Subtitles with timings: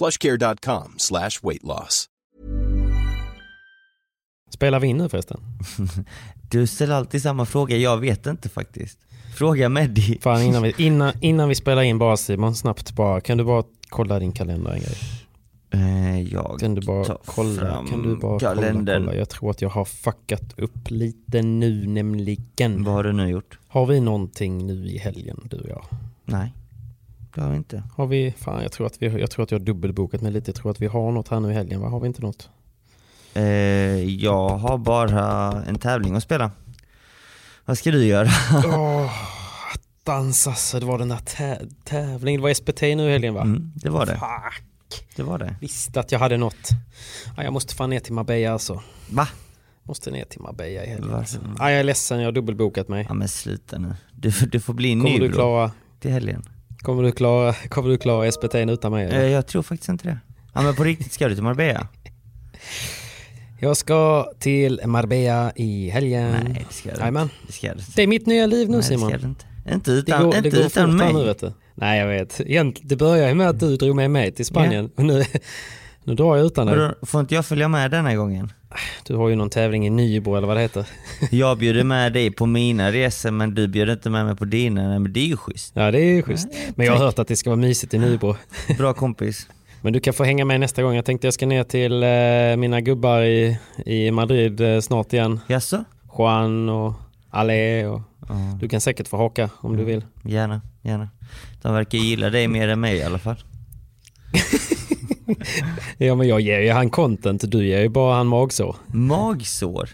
[0.00, 2.06] plushcare.com slash weight loss.
[4.50, 5.40] Spelar vi in nu förresten?
[6.50, 8.98] Du ställer alltid samma fråga, jag vet inte faktiskt.
[9.36, 10.18] Fråga Meddi.
[10.20, 13.64] Fan, innan vi, innan, innan vi spelar in bara Simon, snabbt bara, kan du bara
[13.88, 14.96] kolla din kalender en grej?
[15.72, 17.84] Eh, jag Kan du bara kolla?
[17.90, 19.04] Kan du bara kolla, kalendern.
[19.04, 19.16] kolla?
[19.18, 22.84] Jag tror att jag har fuckat upp lite nu nämligen.
[22.84, 23.58] Vad har du nu gjort?
[23.68, 25.84] Har vi någonting nu i helgen, du och jag?
[26.24, 26.52] Nej,
[27.34, 27.82] det har vi inte.
[27.96, 30.48] Har vi, fan jag tror att, vi, jag, tror att jag har dubbelbokat mig lite.
[30.50, 31.88] Jag tror att vi har något här nu i helgen, va?
[31.88, 32.48] Har vi inte något?
[33.34, 33.44] Eh,
[34.04, 36.50] jag har bara en tävling att spela.
[37.64, 38.28] Vad ska du göra?
[38.64, 39.10] Åh,
[39.74, 42.40] attans alltså, det var den där tä- tävlingen.
[42.40, 43.42] Det var SPT nu i helgen va?
[43.42, 44.12] Mm, det var det.
[44.12, 45.06] Fuck.
[45.16, 45.56] Det var det.
[45.60, 46.68] Visste att jag hade något.
[47.36, 48.82] Ja, jag måste fan ner till Marbella alltså.
[49.10, 49.28] Va?
[49.82, 51.24] Måste ner till Marbella i helgen.
[51.58, 53.06] Ja, jag är ledsen, jag har dubbelbokat mig.
[53.08, 53.94] Ja men sluta nu.
[54.12, 55.70] Du, du får bli Kommer ny du bro, klara,
[56.00, 56.42] till helgen.
[56.82, 59.04] Kommer du klara, kommer du klara SPT utan mig?
[59.06, 59.28] Eh, eller?
[59.28, 60.18] jag tror faktiskt inte det.
[60.54, 61.88] Ja men på riktigt, ska du till Marbella?
[63.62, 66.30] Jag ska till Marbella i helgen.
[66.30, 67.28] Nej det ska du inte.
[67.46, 67.82] Det ska du.
[67.96, 69.10] Det är mitt nya liv nu Nej, Simon.
[69.10, 69.44] det ska du inte.
[69.74, 71.12] Inte Det utan, går, inte det går utan mig.
[71.12, 71.52] nu vet du.
[71.74, 72.40] Nej jag vet.
[72.40, 74.90] Egent, det börjar ju med att du drog med mig till Spanien.
[74.96, 75.24] Och nu,
[76.10, 76.90] nu drar jag utan dig.
[77.02, 78.52] Får inte jag följa med denna gången?
[79.06, 80.86] Du har ju någon tävling i Nybro eller vad det heter.
[81.30, 84.98] Jag bjuder med dig på mina resor men du bjuder inte med mig på dina.
[84.98, 85.72] Men det är ju schysst.
[85.76, 86.48] Ja det är ju schysst.
[86.74, 88.36] Men jag har hört att det ska vara mysigt i Nybro.
[88.78, 89.46] Bra kompis.
[89.82, 90.94] Men du kan få hänga med nästa gång.
[90.94, 95.40] Jag tänkte jag ska ner till eh, mina gubbar i, i Madrid eh, snart igen.
[95.48, 95.84] Jaså?
[96.18, 96.92] Juan och
[97.30, 100.04] Ale och Ja, du kan säkert få haka om du vill.
[100.24, 101.08] gärna, gärna.
[101.62, 103.36] De verkar gilla dig mer än mig i alla fall.
[105.98, 108.76] Ja men jag ger ju han content, du ger ju bara han magsår.
[108.86, 109.88] Magsår?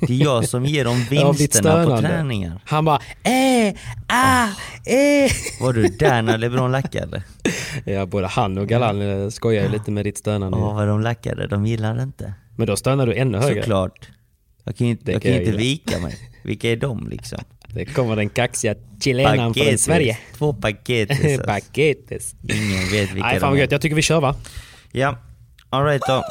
[0.00, 2.60] Det är jag som ger dem vinsterna på träningar.
[2.64, 3.74] Han bara eh,
[4.06, 4.48] ah,
[4.84, 5.30] eh.
[5.60, 7.22] Var du där när LeBron lackade?
[7.84, 10.58] Ja både han och Galan eh, skojar ju lite med ditt stönande.
[10.58, 11.46] Ja, vad de lackade.
[11.46, 12.34] De gillar inte.
[12.56, 13.62] Men då stönar du ännu högre.
[13.62, 14.08] Såklart.
[14.64, 16.14] Jag kan ju inte, Det jag kan jag inte vika mig.
[16.42, 17.38] Vilka är de liksom?
[17.74, 20.18] Det kommer den kaxiga chilenaren från Sverige.
[20.38, 21.24] Två paketes.
[21.24, 21.46] alltså.
[21.46, 22.34] Paketes.
[22.42, 24.34] Ingen vet vilka Nej fan vad gött, jag tycker vi kör va?
[24.92, 25.18] Ja,
[25.70, 26.24] alright då.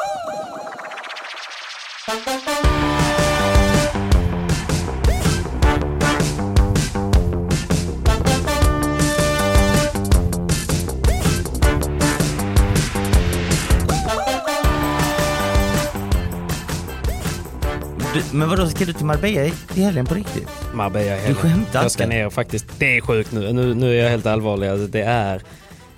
[18.34, 19.46] Men vadå, ska du till Marbella
[19.76, 20.50] i helgen på riktigt?
[20.74, 21.36] Marbella i helgen.
[21.36, 22.16] skämtar Jag ska inte?
[22.16, 22.80] ner faktiskt.
[22.80, 23.54] Det är sjukt nu.
[23.54, 24.68] Nu, nu är jag helt allvarlig.
[24.68, 25.42] Alltså, det, är,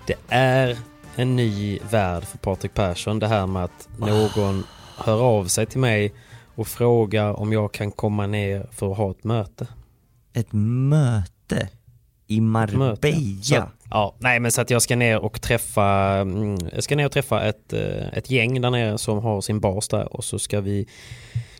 [0.07, 0.77] det är
[1.15, 3.19] en ny värld för Patrik Persson.
[3.19, 4.63] Det här med att någon
[4.97, 6.13] hör av sig till mig
[6.55, 9.67] och frågar om jag kan komma ner för att ha ett möte.
[10.33, 11.69] Ett möte
[12.27, 13.41] i Marbella?
[13.41, 17.05] Så, ja, nej men så att jag ska ner och träffa, mm, jag ska ner
[17.05, 20.39] och träffa ett, eh, ett gäng där nere som har sin bas där och så
[20.39, 20.87] ska vi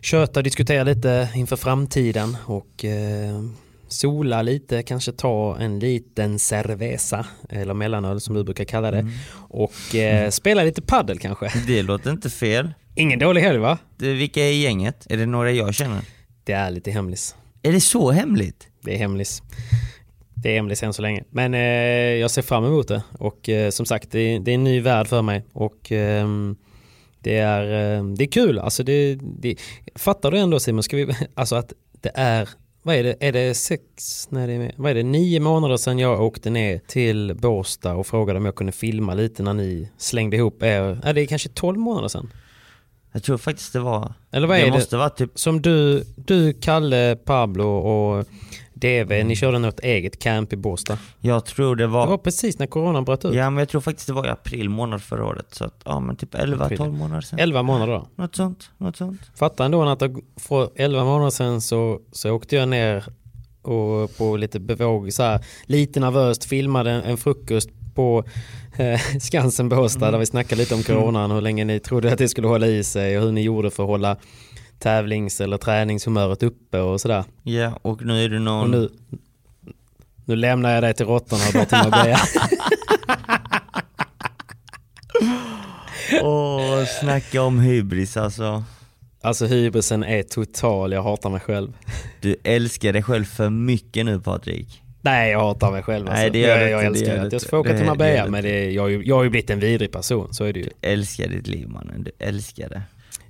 [0.02, 3.42] köta och diskutera lite inför framtiden och eh,
[3.88, 9.12] sola lite, kanske ta en liten cerveza eller mellanöl som du brukar kalla det Mm.
[9.48, 11.52] och eh, spela lite paddel kanske.
[11.66, 12.72] Det låter inte fel.
[12.94, 13.78] Ingen dålig helg va?
[13.96, 15.06] Du, vilka är i gänget?
[15.10, 16.00] Är det några jag känner?
[16.44, 17.36] Det är lite hemlis.
[17.62, 18.68] Är det så hemligt?
[18.84, 19.42] Det är hemlis.
[20.34, 21.24] Det är hemlis än så länge.
[21.30, 21.60] Men eh,
[22.20, 24.80] jag ser fram emot det och eh, som sagt det är, det är en ny
[24.80, 26.56] värld för mig och ehm,
[27.22, 28.58] det är, eh, det är kul.
[28.58, 29.56] Alltså det, det,
[29.94, 32.48] fattar du ändå Simon, ska vi, alltså att det är
[32.84, 35.98] vad är det, är det sex, nej det är, vad är det, nio månader sedan
[35.98, 40.36] jag åkte ner till Båstad och frågade om jag kunde filma lite när ni slängde
[40.36, 42.30] ihop er, är det kanske tolv månader sedan?
[43.12, 44.12] Jag tror faktiskt det var...
[44.30, 44.72] Eller vad det är det?
[44.72, 45.30] måste vara typ...
[45.34, 48.26] Som du, du, Kalle, Pablo och
[48.82, 50.98] DV, ni körde något eget camp i Båstad.
[51.20, 52.18] Jag tror det Det var var...
[52.18, 53.34] precis när coronan bröt ut.
[53.34, 55.46] Ja men jag tror faktiskt det var i april månad förra året.
[55.54, 57.38] Så att, ja men typ 11-12 månader sedan.
[57.38, 58.08] 11 månader då.
[58.22, 59.20] Något sånt, något sånt.
[59.34, 60.02] Fatta ändå att
[60.36, 63.04] för 11 månader sedan så, så åkte jag ner
[63.62, 68.24] och på lite bevåg, så här, lite nervöst filmade en, en frukost på
[68.76, 72.28] eh, Skansen Båstad där vi snackade lite om coronan, hur länge ni trodde att det
[72.28, 74.16] skulle hålla i sig och hur ni gjorde för att hålla
[74.78, 77.24] tävlings eller träningshumöret uppe och sådär.
[77.42, 78.62] Ja, och nu är det någon...
[78.62, 78.88] Och nu,
[80.24, 82.18] nu lämnar jag dig till råttorna och drar till Marbella.
[86.22, 88.64] Åh, snacka om hybris alltså.
[89.20, 91.72] Alltså hybrisen är total, jag hatar mig själv.
[92.20, 94.82] Du älskar dig själv för mycket nu Patrik.
[95.00, 96.20] Nej jag hatar mig själv alltså.
[96.20, 97.68] Nej, det gör jag, du jag inte, det älskar gör att du jag får åka
[97.68, 99.60] Det- till det Marbella du men det, jag, har ju- jag har ju blivit en
[99.60, 100.68] vidrig person, så är det ju.
[100.80, 102.82] Älskar ditt liv mannen, du älskar det.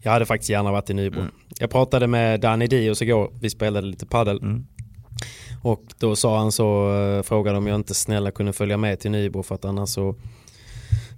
[0.02, 1.20] Jag hade faktiskt gärna varit i Nybro.
[1.20, 1.32] Mm.
[1.58, 4.66] Jag pratade med Danny Dios igår, vi spelade lite paddel Mm.
[5.62, 9.10] Och då sa han så, eh, frågade om jag inte snälla kunde följa med till
[9.10, 10.14] Nybro för att annars så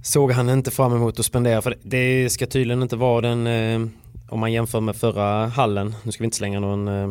[0.02, 1.62] såg han inte fram emot att spendera.
[1.62, 3.88] För det ska tydligen inte vara den, eh,
[4.28, 7.10] om man jämför med förra hallen, nu ska vi inte slänga någon, eh,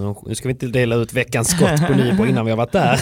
[0.00, 2.72] någon, nu ska vi inte dela ut veckans skott på Nybro innan vi har varit
[2.72, 3.00] där.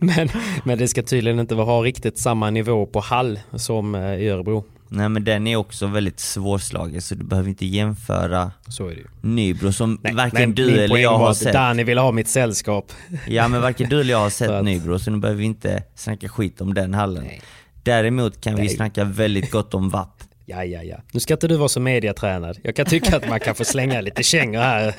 [0.00, 0.28] men,
[0.64, 4.64] men det ska tydligen inte ha riktigt samma nivå på hall som i Örebro.
[4.88, 9.28] Nej men den är också väldigt svårslagen så du behöver inte jämföra Så är det.
[9.28, 11.52] Nybro som varken men du eller jag har sett.
[11.52, 12.92] Danny ville ha mitt sällskap.
[13.26, 15.82] Ja men varken du eller jag har sett att- Nybro så nu behöver vi inte
[15.94, 17.24] snacka skit om den hallen.
[17.24, 17.40] Nej.
[17.82, 18.68] Däremot kan vi Nej.
[18.68, 20.08] snacka väldigt gott om VAP.
[20.46, 20.96] Ja, ja, ja.
[21.12, 22.58] Nu ska inte du vara så mediatränad.
[22.62, 24.94] Jag kan tycka att man kan få slänga lite kängor här.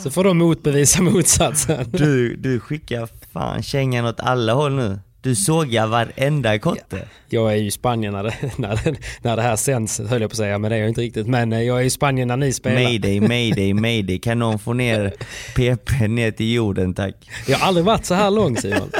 [0.00, 1.90] Så får de motbevisa motsatsen.
[1.90, 4.98] Du, du skickar fan kängan åt alla håll nu.
[5.22, 7.08] Du sågar varenda kotte.
[7.28, 10.32] Jag är ju i Spanien när det, när, när det här sänds, höll jag på
[10.32, 11.26] att säga, men det är jag inte riktigt.
[11.26, 12.82] Men eh, jag är i Spanien när ni spelar.
[12.82, 14.18] Mayday, mayday, mayday.
[14.18, 15.14] Kan någon få ner
[15.54, 17.14] PP ner till jorden tack?
[17.46, 18.90] Jag har aldrig varit så här lång Simon.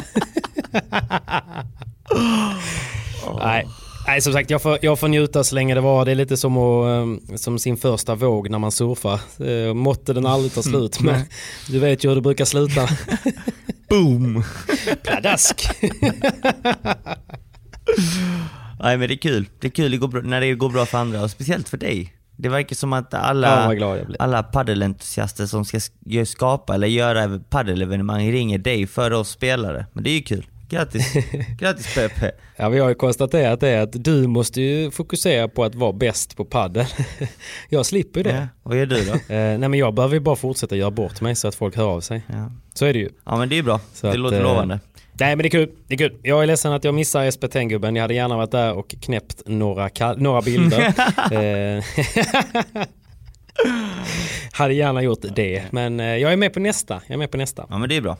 [3.39, 3.67] Nej.
[4.07, 6.05] Nej som sagt jag får, jag får njuta så länge det var.
[6.05, 9.21] Det är lite som, att, eh, som sin första våg när man surfar.
[9.47, 11.21] Eh, Måtte den aldrig ta slut men
[11.69, 12.89] du vet ju hur det brukar sluta.
[13.91, 14.43] Boom!
[15.03, 15.69] Pladask!
[18.83, 19.47] Nej men det är kul.
[19.61, 21.77] Det är kul det går bra, när det går bra för andra och speciellt för
[21.77, 22.15] dig.
[22.37, 24.17] Det verkar som att Ja, alla, blir.
[24.19, 25.81] alla paddelentusiaster som ska
[26.27, 29.87] skapa eller göra paddelevenemang ringer dig före oss spelare.
[29.93, 30.47] Men det är ju kul.
[30.71, 31.13] Grattis!
[31.59, 32.33] Grattis Pepe!
[32.57, 36.37] Ja, vi har ju konstaterat det att du måste ju fokusera på att vara bäst
[36.37, 36.87] på padel.
[37.69, 38.31] Jag slipper det.
[38.31, 39.13] Ja, vad gör du då?
[39.35, 41.85] Eh, nej men jag behöver ju bara fortsätta göra bort mig så att folk hör
[41.85, 42.23] av sig.
[42.27, 43.09] Ja, Så är det ju.
[43.25, 43.81] ja men det är bra.
[43.95, 44.81] Så det att, låter eh, lovande.
[45.13, 45.71] Nej men det är kul.
[45.87, 46.17] Det är kul.
[46.23, 47.97] Jag är ledsen att jag missar SPT-gubben.
[47.97, 50.87] Jag hade gärna varit där och knäppt några, några bilder.
[51.33, 51.85] Eh,
[54.53, 55.63] hade gärna gjort det.
[55.71, 57.01] Men eh, jag är med på nästa.
[57.07, 57.67] Jag är med på nästa.
[57.71, 58.17] Ja men det är bra.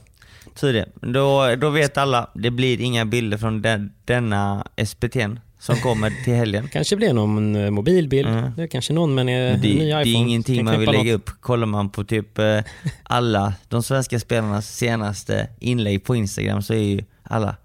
[0.61, 0.89] Det.
[1.01, 6.35] Då, då vet alla, det blir inga bilder från den, denna SPT'n som kommer till
[6.35, 6.69] helgen.
[6.73, 8.29] Kanske blir någon eh, mobilbild.
[8.29, 8.53] Mm.
[8.57, 10.01] Det är kanske någon med en eh, Men det, ny det iPhone.
[10.01, 11.29] är ingenting man vill lägga något.
[11.29, 11.41] upp.
[11.41, 12.61] Kollar man på typ eh,
[13.03, 17.57] alla de svenska spelarnas senaste inlägg på Instagram så är ju alla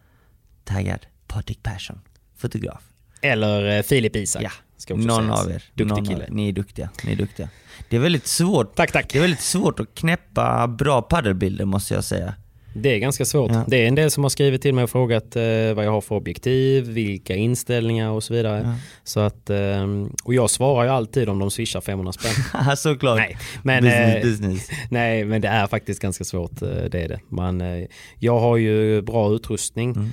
[0.64, 2.00] taggad Patrik Persson,
[2.38, 2.82] fotograf.
[3.22, 4.44] Eller Filip Isak.
[4.44, 5.46] Ja, någon sägas.
[5.46, 5.64] av er.
[5.74, 6.24] Duktig någon kille.
[6.24, 6.30] Er.
[6.32, 6.90] Ni är duktiga.
[7.04, 7.50] Ni är duktiga.
[7.90, 8.76] Det är väldigt svårt.
[8.76, 9.10] Tack, tack.
[9.12, 12.34] Det är väldigt svårt att knäppa bra paddelbilder måste jag säga.
[12.78, 13.52] Det är ganska svårt.
[13.52, 13.64] Ja.
[13.68, 15.44] Det är en del som har skrivit till mig och frågat eh,
[15.76, 18.62] vad jag har för objektiv, vilka inställningar och så vidare.
[18.66, 18.74] Ja.
[19.04, 19.88] Så att, eh,
[20.24, 22.76] och jag svarar ju alltid om de swishar 500 spänn.
[22.78, 23.18] Såklart.
[23.18, 24.70] nej, men, business, eh, business.
[24.90, 26.62] nej, men det är faktiskt ganska svårt.
[26.62, 27.20] eh, Det är det.
[27.30, 27.86] Man, eh,
[28.20, 30.10] jag har ju bra utrustning Mm.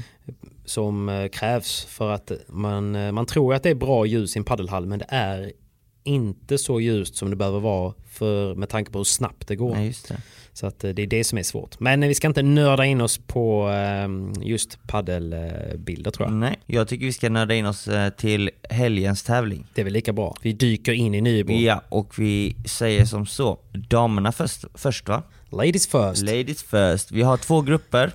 [0.64, 4.38] som eh, krävs för att man, eh, man tror att det är bra ljus i
[4.38, 5.52] en paddelhall men det är
[6.04, 9.74] inte så ljust som det behöver vara för, med tanke på hur snabbt det går.
[9.74, 10.16] Nej, just det.
[10.54, 11.80] Så att eh, det är det som är svårt.
[11.80, 16.34] Men vi ska inte nörda in oss på eh, just paddelbilder tror jag.
[16.36, 19.66] Nej, jag tycker vi ska nörda in oss eh, till helgens tävling.
[19.74, 20.36] Det är väl lika bra.
[20.42, 21.54] Vi dyker in i Nybro.
[21.54, 23.58] Ja, och vi säger som så.
[23.72, 25.22] Damerna först, först va?
[25.50, 26.22] Ladies first.
[26.22, 27.12] Ladies first.
[27.12, 28.12] Vi har två grupper.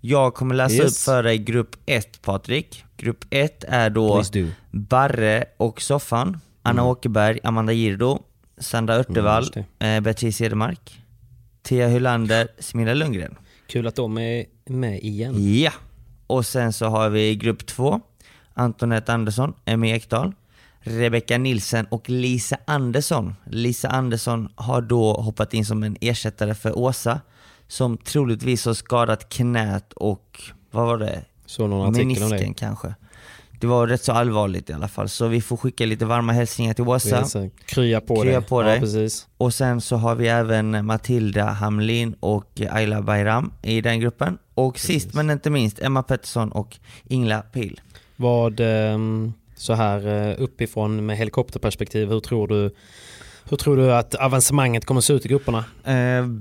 [0.00, 0.84] Jag kommer läsa Yes.
[0.84, 2.84] upp för dig grupp 1 Patrik.
[2.96, 4.22] Grupp 1 är då.
[4.70, 8.18] Barre och Soffan, Anna Åkerberg, Amanda Girdo,
[8.58, 11.00] Sandra Örtevall, just eh, Beatrice Edemark,
[11.68, 13.36] Thea Hylander, Smilla Lundgren.
[13.66, 15.60] Kul att de är med igen.
[15.60, 15.72] Ja!
[16.26, 18.00] Och sen så har vi grupp 2,
[18.54, 20.32] Antonette Andersson, Emmy Ekdahl,
[20.80, 23.34] Rebecca Nilsen och Lisa Andersson.
[23.44, 27.20] Lisa Andersson har då hoppat in som en ersättare för Åsa,
[27.66, 31.24] som troligtvis har skadat knät och, vad var det?
[31.46, 32.58] Så någon artikel om Menisken det.
[32.58, 32.94] kanske.
[33.60, 36.74] Det var rätt så allvarligt i alla fall, så vi får skicka lite varma hälsningar
[36.74, 37.28] till.
[37.30, 38.48] Så, krya på Krya dig.
[38.48, 38.80] på Ja, dig.
[38.80, 39.26] precis.
[39.36, 44.38] Och sen så har vi även Matilda Hamlin och Ayla Bayram i den gruppen.
[44.54, 46.76] Och sist men inte minst Emma Pettersson och
[47.08, 47.80] Ingla Pil.
[48.16, 52.74] Vad, ehm, så här eh, uppifrån med helikopterperspektiv, hur tror du
[53.50, 55.64] hur tror du att avancemanget kommer att se ut i grupperna?
[55.88, 56.40] Uh,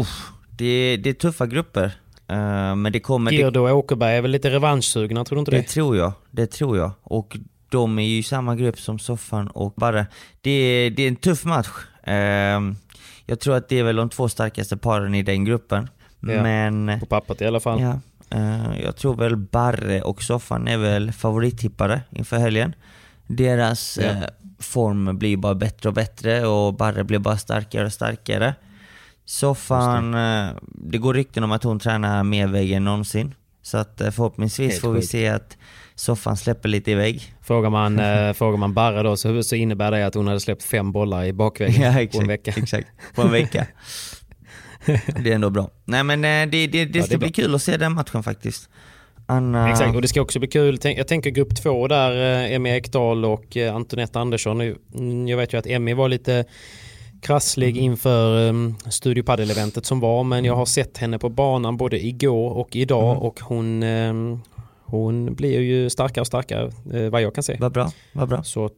[0.00, 1.92] uff, det, det är tuffa grupper.
[2.28, 3.32] Eh, men det kommer...
[3.32, 5.62] Girdo och Åkerberg är väl lite revanschsugna, tror du inte det det?
[5.62, 6.90] tror jag, det tror jag.
[7.02, 7.38] Och
[7.68, 10.06] de är ju i samma grupp som Soffan och Barre.
[10.40, 11.68] Det, det är en tuff match.
[12.02, 12.60] Eh,
[13.26, 15.88] jag tror att det är väl de två starkaste paren i den gruppen.
[16.20, 16.42] Ja.
[16.42, 17.00] Men...
[17.00, 17.80] På pappret i alla fall.
[17.80, 18.00] Ja,
[18.38, 22.74] eh, jag tror väl Barre och Soffan är väl favorittippare inför helgen.
[23.26, 24.10] Deras Ja.
[24.58, 28.54] form blir bara bättre och bättre och Barre blir bara starkare och starkare.
[29.24, 33.34] Soffan, eh, det går rykten om att hon tränar mer vägg än någonsin.
[33.62, 35.10] Så att eh, förhoppningsvis Helt får vi sjukt.
[35.10, 35.56] se att
[35.94, 37.34] Soffan släpper lite i vägg.
[37.42, 40.62] Frågar, man, eh, frågar man Barre då så, så innebär det att hon hade släppt
[40.62, 42.52] fem bollar i bakväggen Ja, på exakt, en vecka.
[42.56, 42.88] exakt.
[43.14, 43.66] På en vecka.
[45.22, 45.70] det är ändå bra.
[45.84, 47.26] Nej men det, det, det det är ska bra.
[47.26, 48.68] bli kul att se den matchen faktiskt.
[49.26, 49.70] Anna...
[49.70, 50.78] Exakt, och det ska också bli kul.
[50.82, 52.12] Jag tänker grupp två där,
[52.52, 54.74] Emmy Ekdahl och Antonette Andersson.
[55.28, 56.44] Jag vet ju att Emmy var lite
[57.24, 62.06] krasslig inför um, Studio Padel-eventet som var, men jag har sett henne på banan både
[62.06, 63.22] igår och idag Mm.
[63.22, 64.40] och hon, ehm,
[64.84, 67.56] hon blir ju starkare och starkare eh, vad jag kan se.
[67.60, 68.42] Vad bra, vad bra.
[68.42, 68.70] Så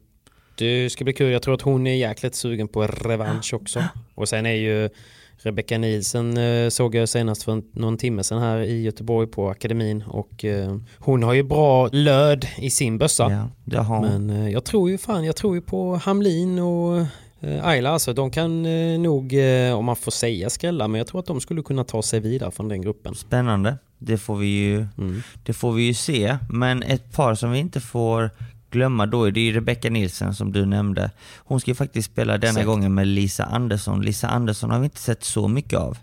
[0.59, 1.33] det ska bli kul.
[1.33, 3.85] Jag tror att hon är jäkligt sugen på revansch också.
[4.15, 4.89] Och sen är ju
[5.37, 10.05] Rebecca Nielsen eh, såg jag senast för någon timme sedan här i Göteborg på akademin
[10.07, 13.49] och eh, hon har ju bra löd i sin bössa.
[13.65, 14.01] Ja.
[14.01, 17.07] Men jag tror ju fan, jag tror ju på Hamlin och
[17.41, 18.13] eh, Ayla alltså.
[18.13, 21.41] De kan eh, nog, eh, om man får säga skrälla, men jag tror att de
[21.41, 23.15] skulle kunna ta sig vidare från den gruppen.
[23.15, 23.79] Spännande.
[23.99, 25.23] Det får vi ju, Mm.
[25.45, 26.37] det får vi ju se.
[26.51, 28.31] Men ett par som vi inte får
[28.71, 31.11] glömma då är det ju Rebecca Nilsen som du nämnde.
[31.37, 32.67] Hon ska ju faktiskt spela denna Exakt.
[32.67, 34.03] gången med Lisa Andersson.
[34.03, 35.99] Lisa Andersson har vi inte sett så mycket av.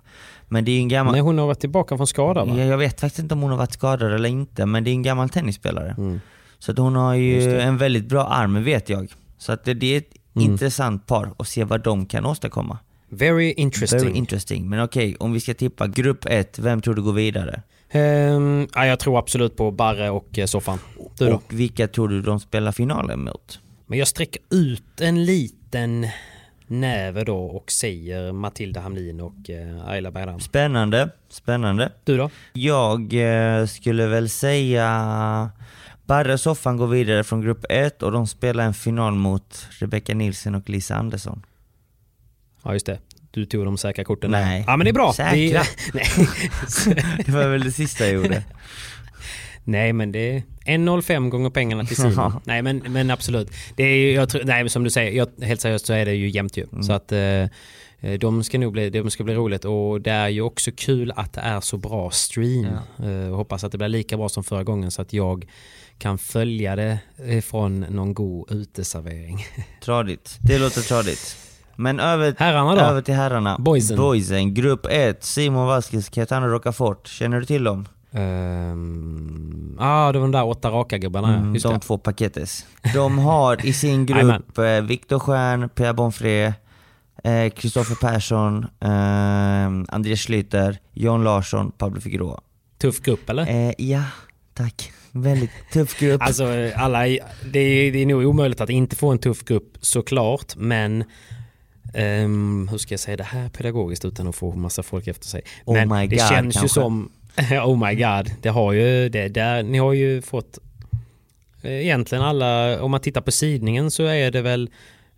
[0.48, 1.12] Men det är en gammal...
[1.14, 2.54] Nej, hon har varit tillbaka från skada va?
[2.58, 4.94] Ja, jag vet faktiskt inte om hon har varit skadad eller inte, men det är
[4.94, 5.96] en gammal tennisspelare.
[5.98, 6.20] Mm.
[6.60, 9.14] Så att hon har ju en väldigt bra arm, vet jag.
[9.38, 10.52] Så att det, det är ett Mm.
[10.52, 12.78] intressant par och se vad de kan åstadkomma.
[13.10, 14.00] Very interesting.
[14.00, 14.70] Very interesting.
[14.70, 17.62] Men okej, om vi ska tippa grupp 1, vem tror du går vidare?
[17.90, 20.80] Ehm, ja, jag tror absolut på Barre och eh, Soffan.
[21.18, 21.36] Du då?
[21.36, 23.60] Och vilka tror du de spelar finalen mot?
[23.88, 26.08] Men jag sträcker ut en liten
[26.68, 30.40] näve då och säger Matilda Hamlin och eh, Ayla Bayram.
[30.40, 31.92] Spännande, spännande.
[32.04, 32.30] Du då?
[32.54, 35.50] Jag eh, skulle väl säga
[36.06, 40.14] Barre och Soffan går vidare från grupp 1 och de spelar en final mot Rebecca
[40.14, 41.46] Nilsen och Lisa Andersson.
[42.64, 43.00] Ja just det.
[43.32, 44.46] Du tog de säkra korten där.
[44.46, 44.64] Nej.
[44.68, 45.14] Ja men det är bra.
[45.14, 45.64] Säkra?
[45.94, 46.06] Nej.
[47.26, 48.44] Det var väl det sista jag gjorde.
[49.64, 52.42] nej men det är 1,05 gånger pengarna till Simon.
[52.44, 53.52] nej men, men absolut.
[53.76, 56.14] Det är, jag tror, nej men som du säger, jag, helt seriöst så är det
[56.14, 56.66] ju jämnt ju.
[56.72, 56.84] Mm.
[56.84, 57.46] Så att eh,
[58.20, 61.34] de ska nog bli, de ska bli roligt och det är ju också kul att
[61.34, 62.66] det är så bra stream.
[63.04, 65.46] Eh, och hoppas att det blir lika bra som förra gången så att jag
[66.04, 69.46] kan följa det eh, från någon god uteservering.
[69.84, 70.38] Tradigt.
[70.42, 71.38] Det låter tradigt.
[71.76, 72.82] Men över, Herrarna då?
[72.82, 73.58] över till herrarna.
[73.60, 73.98] Boysen.
[73.98, 74.54] Boysen.
[74.54, 75.24] Grupp 1.
[75.24, 77.08] Simon Vasquez, Caetano Rocafort.
[77.08, 77.88] Känner du till dem?
[78.12, 81.32] Ehm, ah, det var de där åtta raka gubbarna.
[81.32, 81.38] ja.
[81.38, 81.80] Mm, Just de det.
[81.80, 82.66] två paketes.
[82.94, 86.54] De har i sin grupp eh, Viktor Stjern, Pierre Bonfré,
[87.24, 92.40] eh, Kristoffer Persson, eh, Andreas Schlüter, John Larsson, Pablo Figueroa.
[92.78, 93.48] Tuff grupp eller?
[93.68, 94.04] Eh, ja,
[94.54, 94.92] tack.
[95.16, 96.22] Väldigt tuff grupp.
[96.22, 97.00] Alltså alla,
[97.52, 101.04] det är, det är nog omöjligt att inte få en tuff grupp såklart men
[101.94, 105.42] ehm, hur ska jag säga det här pedagogiskt utan att få massa folk efter sig.
[105.66, 106.68] Oh men my det God, känns ju kanske.
[106.68, 107.12] som,
[107.66, 110.60] oh my god, det har ju, det där, ni har ju fått
[111.62, 114.70] eh, egentligen alla, om man tittar på sidningen så är det väl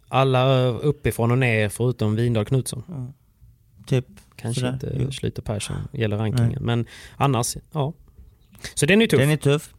[0.08, 3.14] alla uppifrån och ner förutom Vindal Knutsson.
[3.88, 4.06] typ.
[4.36, 5.12] Kanske Sådär, inte.
[5.12, 6.86] Schlyter Persson gäller rankingen men
[7.18, 7.94] annars, ja.
[8.74, 9.20] Så den är tuff.
[9.20, 9.74] Den är tuff.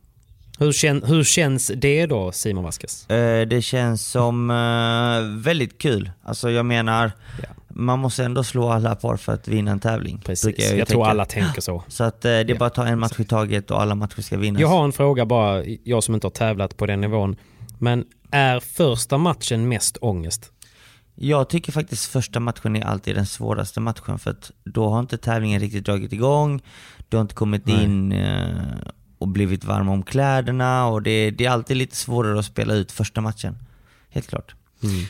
[0.59, 3.11] Hur, kän, hur känns det då Simon Vasquez?
[3.11, 6.11] Eh, det känns som eh, väldigt kul.
[6.23, 7.49] Alltså jag menar, Ja.
[7.69, 10.21] man måste ändå slå alla par för att vinna en tävling.
[10.25, 11.83] Precis, ju jag tror alla tänker så.
[11.89, 13.95] Så att eh, det är Ja, bara att ta en match i taget och alla
[13.95, 14.61] matcher ska vinnas.
[14.61, 17.37] Jag har en fråga bara, jag som inte har tävlat på den nivån.
[17.79, 20.53] Men är första matchen mest ångest?
[21.15, 25.19] Jag tycker faktiskt första matchen är alltid den svåraste matchen för att då har inte
[25.19, 26.63] tävlingen riktigt dragit igång,
[27.09, 27.85] du har inte kommit Nej.
[27.85, 28.13] in
[29.19, 32.93] och blivit varm om kläderna och det, det är alltid lite svårare att spela ut
[32.93, 33.59] första matchen.
[34.11, 34.55] Helt klart.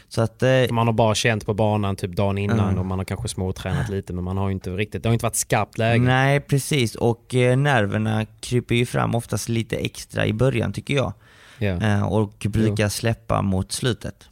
[0.08, 2.78] Så att, eh, Man har bara känt på banan typ dagen innan Mm.
[2.78, 5.36] och man har kanske småtränat lite men man har inte riktigt, det har inte varit
[5.36, 6.04] skarpt läge.
[6.04, 11.12] nej precis och eh, nerverna kryper ju fram oftast lite extra i början tycker jag.
[11.58, 11.66] Ja.
[11.82, 14.28] Eh, och brukar släppa mot slutet.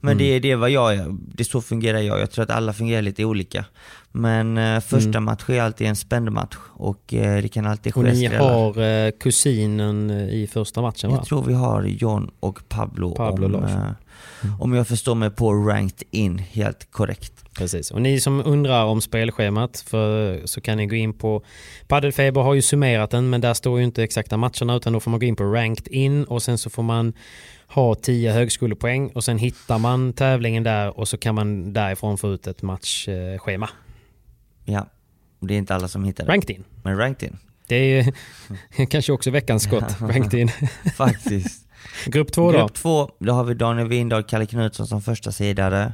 [0.00, 0.18] Men Mm.
[0.18, 2.20] det, är- det är vad jag, det är så fungerar jag.
[2.20, 3.64] Jag tror att alla fungerar lite olika.
[4.16, 5.24] Men eh, första Mm.
[5.24, 8.82] match är alltid en spänd match och eh, det kan alltid ske Och ni har
[8.82, 11.16] eh, kusinen eh, i första matchen va?
[11.16, 15.52] Jag tror vi har John och Pablo, Pablo om, eh, om jag förstår mig på
[15.52, 17.32] ranked in helt korrekt.
[17.54, 17.90] Precis.
[17.90, 21.42] Och ni som undrar om spelschemat för, så kan ni gå in på
[21.88, 25.10] Paddelfeber har ju summerat den men där står ju inte exakta matcherna utan då får
[25.10, 27.12] man gå in på ranked in och sen så får man
[27.66, 32.32] ha 10 högskolepoäng och sen hittar man tävlingen där och så kan man därifrån få
[32.32, 33.68] ut ett matchschema.
[34.64, 34.86] Ja,
[35.40, 36.32] det är inte alla som hittar det.
[36.32, 36.64] Ranked in.
[36.82, 38.12] Men ranked in, Det är
[38.86, 40.00] kanske också veckans skott.
[40.00, 40.50] Ranked in.
[40.96, 41.68] faktiskt.
[42.06, 42.58] Grupp två då?
[42.58, 45.92] Grupp två, då har vi Daniel Windahl, Kalle Knutsson som första sidare.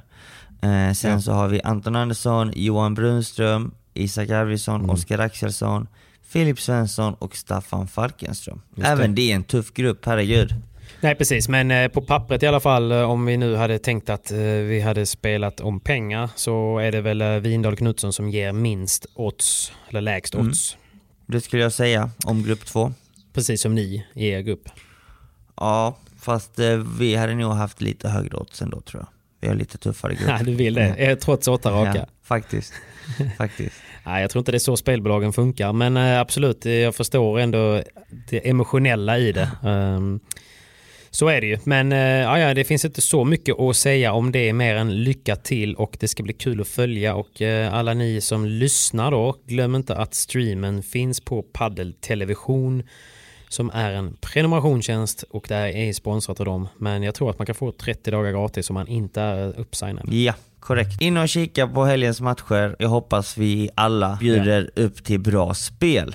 [0.62, 1.20] Eh, sen Ja.
[1.20, 4.90] så har vi Anton Andersson, Johan Brunström, Isak Arvidsson, Mm.
[4.90, 5.86] Oskar Axelsson,
[6.22, 8.60] Filip Svensson och Staffan Falkenström.
[8.82, 10.54] Även det är en tuff grupp, herregud.
[11.02, 14.10] Nej precis, men eh, på pappret i alla fall eh, om vi nu hade tänkt
[14.10, 18.52] att eh, vi hade spelat om pengar så är det väl Windahl Knutsson som ger
[18.52, 20.46] minst odds, eller lägst Mm.
[20.46, 20.76] odds.
[21.26, 22.92] Det skulle jag säga om grupp två.
[23.34, 24.68] Precis som ni i er grupp.
[25.56, 26.58] Ja, fast
[26.98, 29.08] vi hade nog haft lite högre odds ändå tror jag.
[29.40, 30.28] Vi har lite tuffare grupp.
[30.38, 30.86] Ja, du vill det.
[30.86, 31.98] Eh, Trots åtta raka.
[31.98, 32.72] Ja, faktiskt.
[33.38, 33.74] faktiskt.
[34.06, 37.82] Nej, jag tror inte det är så spelbolagen funkar, men absolut, jag förstår ändå
[38.28, 39.50] det emotionella i det.
[41.10, 41.58] Så är det ju.
[41.64, 45.04] Men eh, ja, ja, det finns inte så mycket att säga om det mer än
[45.04, 47.14] lycka till och det ska bli kul att följa.
[47.14, 52.82] Och eh, alla ni som lyssnar då, glöm inte att streamen finns på Paddel Television
[53.48, 56.68] som är en prenumerationstjänst och det är sponsrat av dem.
[56.78, 60.12] Men jag tror att man kan få 30 dagar gratis om man inte är uppsignad.
[60.12, 61.00] Ja, korrekt.
[61.00, 62.76] In och kika på helgens matcher.
[62.78, 66.14] Jag hoppas vi alla bjuder upp till bra spel.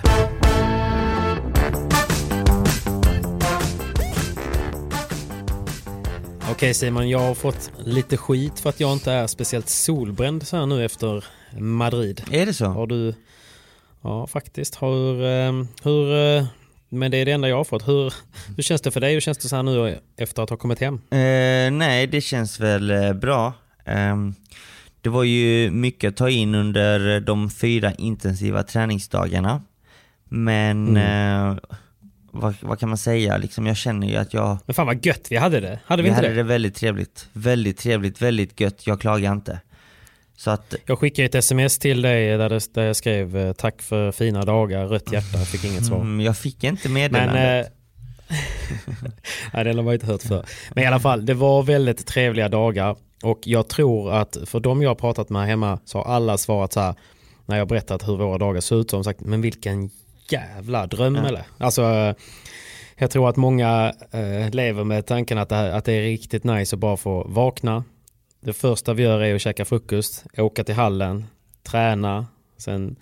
[6.56, 10.56] Okej Simon, jag har fått lite skit för att jag inte är speciellt solbränd så
[10.56, 11.24] här nu efter
[11.58, 12.22] Madrid.
[12.30, 12.64] Är det så?
[12.64, 13.14] Har du...
[14.02, 14.82] Ja, faktiskt.
[14.82, 15.24] Hur...
[15.24, 16.44] eh, hur eh,
[16.88, 17.88] men det är det enda jag har fått.
[17.88, 18.14] Hur,
[18.56, 19.14] hur känns det för dig?
[19.14, 20.94] Hur känns det så här nu efter att ha kommit hem?
[20.94, 23.52] Eh, nej, det känns väl eh, bra.
[23.84, 24.34] Ehm,
[25.00, 29.62] det var ju mycket att ta in under de fyra intensiva träningsdagarna.
[30.28, 31.56] Men eh,
[32.40, 33.36] vad, vad kan man säga?
[33.36, 35.80] Liksom, jag känner ju att jag Men fan vad gött vi hade det.
[35.84, 36.42] Hade vi vi inte hade det?
[36.42, 37.28] det väldigt trevligt.
[37.32, 38.86] Väldigt trevligt, väldigt gött.
[38.86, 39.60] Jag klagar inte.
[40.36, 43.82] Så att, Jag skickade ett sms till dig där, det, där jag skrev eh, tack
[43.82, 46.00] för fina dagar, rött hjärta, jag fick inget svar.
[46.00, 47.66] mm, jag fick inte meddelandet.
[47.66, 47.72] Eh,
[49.52, 50.44] nej, den har man inte hört för.
[50.74, 52.96] Men i alla fall, det var väldigt trevliga dagar.
[53.22, 56.72] Och jag tror att för de jag har pratat med hemma så har alla svarat
[56.72, 56.94] så här
[57.46, 59.90] när jag berättat hur våra dagar ser ut så har de sagt men vilken
[60.32, 61.26] jävla dröm Ja.
[61.28, 61.42] eller?
[61.58, 62.14] Alltså
[62.96, 66.44] jag tror att många eh, lever med tanken att det, här, att det är riktigt
[66.44, 67.84] nice att bara få vakna.
[68.40, 71.24] Det första vi gör är att käka frukost, åka till hallen,
[71.62, 72.26] träna,
[72.58, 72.96] sen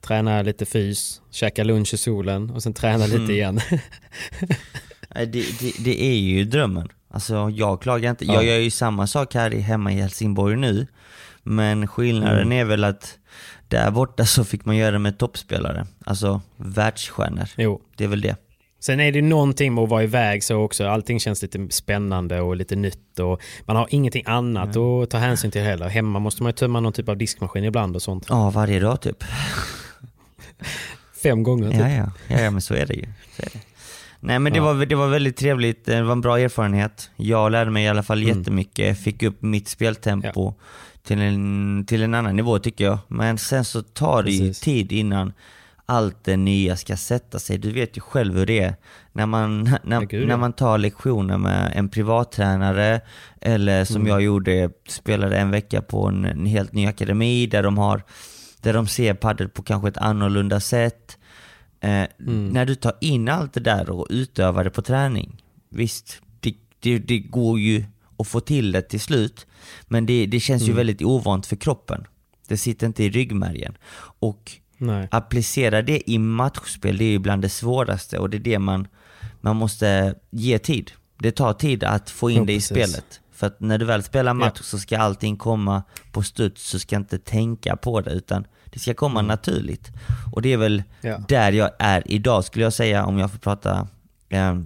[0.00, 3.30] träna lite fys, käka lunch i solen och sen träna lite Mm.
[3.30, 3.60] igen.
[5.14, 6.88] Nej, det, det, det är ju drömmen.
[7.10, 8.24] Alltså jag klagar inte.
[8.24, 8.34] Ja.
[8.34, 10.86] Jag gör ju samma sak här i- hemma i Helsingborg nu.
[11.42, 12.52] Men skillnaden Mm.
[12.52, 13.18] är väl att
[13.70, 15.86] där borta så fick man göra det med toppspelare.
[16.04, 17.48] Alltså världsstjärnor.
[17.56, 17.80] jo.
[17.96, 18.36] Det är väl det.
[18.80, 20.86] Sen är det ju någonting med att vara iväg så också.
[20.86, 25.50] Allting känns lite spännande och lite nytt och man har ingenting annat att ta hänsyn
[25.50, 25.88] till heller.
[25.88, 28.26] Hemma måste man ju tömma någon typ av diskmaskin ibland och sånt.
[28.28, 29.24] Ja, varje dag typ.
[31.22, 31.80] Fem gånger typ.
[31.80, 32.10] Ja, ja.
[32.28, 33.06] ja, ja men så är det ju.
[33.36, 33.60] Så är det.
[34.20, 34.64] Nej men det, Ja.
[34.72, 37.10] var, det var väldigt trevligt, det var en bra erfarenhet.
[37.16, 38.38] Jag lärde mig i alla fall Mm.
[38.38, 40.54] jättemycket, fick upp mitt speltempo
[41.10, 42.98] till, en, till en annan nivå tycker jag.
[43.08, 44.60] Men sen så tar det ju Precis.
[44.60, 45.32] tid innan
[45.86, 47.58] allt det nya ska sätta sig.
[47.58, 48.74] Du vet ju själv hur det är.
[49.12, 50.36] När man, Ja, när, gud, när ja.
[50.36, 53.00] man tar lektioner med en privattränare
[53.40, 54.08] eller som Mm.
[54.08, 58.02] jag gjorde, spelade en vecka på en, en helt ny akademi där de har
[58.62, 61.18] där de ser padel på kanske ett annorlunda sätt.
[61.80, 62.48] Eh, Mm.
[62.48, 66.98] När du tar in allt det där och utövar det på träning, visst, det, det,
[66.98, 67.84] det går ju
[68.20, 69.46] och få till det till slut.
[69.88, 72.06] Men det, det känns ju väldigt ovant för kroppen.
[72.48, 73.76] Det sitter inte i ryggmärgen.
[74.20, 75.08] Och Nej.
[75.10, 78.88] applicera det i matchspel, det är ju bland det svåraste och det är det man,
[79.40, 80.90] man måste ge tid.
[81.18, 82.68] Det tar tid att få in Ja, det i precis.
[82.76, 83.20] spelet.
[83.32, 84.62] För att när du väl spelar match Ja.
[84.62, 88.94] så ska allting komma på studs, så ska inte tänka på det utan det ska
[88.94, 89.90] komma naturligt.
[90.32, 91.18] Och det är väl Ja.
[91.28, 93.88] där jag är idag skulle jag säga om jag får prata
[94.28, 94.60] eh,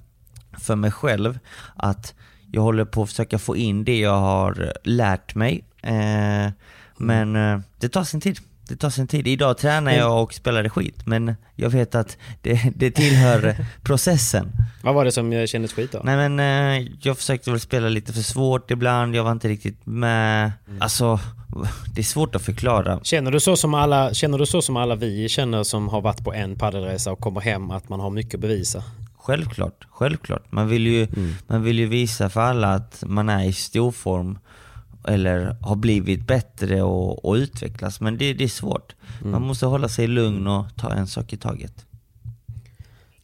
[0.59, 1.39] för mig själv.
[1.77, 2.15] Att
[2.55, 5.65] jag håller på att försöka få in det jag har lärt mig.
[5.83, 6.53] Eh,
[6.97, 8.39] men eh, det tar sin tid.
[8.69, 9.27] Det tar sin tid.
[9.27, 14.53] Idag tränar jag och spelar skit, men jag vet att det, det tillhör processen.
[14.83, 16.01] Vad var det som eh, kändes skit då?
[16.05, 19.87] Nej men eh, jag försökte väl spela lite för svårt ibland, jag var inte riktigt
[19.87, 20.53] med.
[20.81, 21.21] Alltså,
[21.95, 23.01] det är svårt att förklara.
[23.03, 26.25] Känner du, så som alla, känner du så som alla vi känner som har varit
[26.25, 28.85] på en paddelresa och kommer hem att man har mycket att bevisa?
[29.25, 30.53] Självklart, självklart.
[30.53, 31.09] Man vill ju,
[31.47, 34.39] man vill ju visa för alla att man är i stor form
[35.09, 38.01] eller har blivit bättre och, och utvecklas.
[38.01, 38.95] Men det, det är svårt.
[39.23, 41.87] Man måste hålla sig lugn och ta en sak i taget.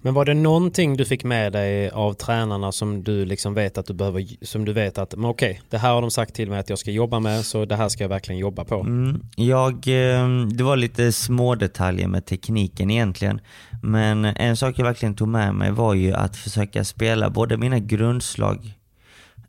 [0.03, 3.87] Men var det någonting du fick med dig av tränarna som du liksom vet att
[3.87, 6.59] du behöver, som du vet att, men okej, det här har de sagt till mig
[6.59, 8.81] att jag ska jobba med så det här ska jag verkligen jobba på.
[8.81, 13.41] Mm, jag, eh, det var lite små detaljer med tekniken egentligen.
[13.83, 17.79] Men en sak jag verkligen tog med mig var ju att försöka spela både mina
[17.79, 18.79] grundslag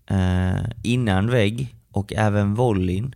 [0.10, 3.16] eh, innan vägg och även volleyn.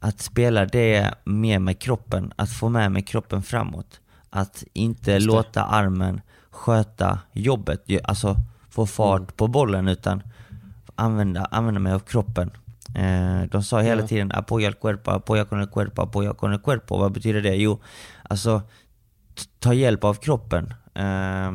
[0.00, 4.00] Att spela det mer med kroppen, att få med mig kroppen framåt.
[4.30, 6.20] Att inte låta armen
[6.56, 8.36] sköta jobbet, alltså
[8.70, 9.32] få fart Mm.
[9.36, 10.22] på bollen utan
[10.94, 12.50] använda, använda mig av kroppen.
[12.94, 14.06] Eh, de sa hela Ja.
[14.08, 16.98] tiden apoya el cuerpo, apoya con el cuerpo, apoya con el cuerpo.
[16.98, 17.54] Vad betyder det?
[17.56, 17.80] Jo,
[18.22, 18.62] alltså
[19.58, 20.74] ta hjälp av kroppen.
[20.94, 21.50] Eh,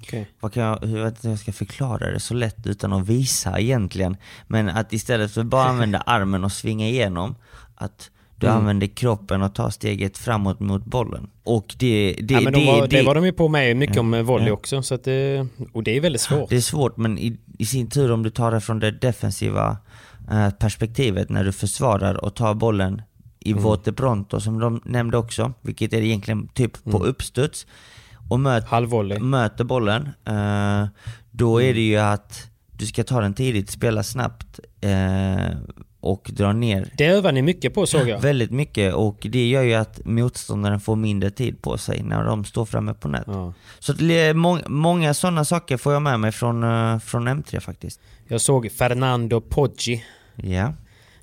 [0.00, 0.30] Okej.
[0.40, 3.06] vad kan jag, jag vet inte hur jag ska förklara det så lätt utan att
[3.08, 4.16] visa egentligen.
[4.46, 7.34] Men att istället för bara använda armen och svinga igenom,
[7.74, 8.10] att
[8.42, 8.58] du Mm.
[8.58, 11.30] använder kroppen och tar steget framåt mot bollen.
[11.44, 13.96] Och det, det, ja, men de var, det, det var de ju på med mycket
[13.96, 14.52] Ja, om eh, volley ja.
[14.54, 14.82] också.
[14.82, 16.48] Så det, och det är väldigt svårt.
[16.50, 19.76] det är svårt men i, i sin tur om du tar det från det defensiva
[20.30, 23.02] eh, perspektivet när du försvarar och tar bollen
[23.40, 23.62] i Mm.
[23.62, 27.08] vote pronto som de nämnde också, vilket är egentligen typ på Mm.
[27.08, 27.66] uppstuds
[28.28, 28.64] och möt,
[29.20, 30.86] möter bollen, eh,
[31.30, 31.70] då Mm.
[31.70, 35.46] är det ju att du ska ta den tidigt, spela snabbt eh,
[36.02, 38.18] och dra ner Det övar ni mycket på såg jag.
[38.20, 42.44] väldigt mycket och det gör ju att motståndaren får mindre tid på sig när de
[42.44, 43.24] står framme på nät.
[43.26, 43.52] Ja.
[43.78, 43.94] Så
[44.34, 48.00] må- många sådana saker får jag med mig från, eh, från M3 faktiskt.
[48.28, 50.04] Jag såg Fernando Poggi.
[50.36, 50.72] Ja.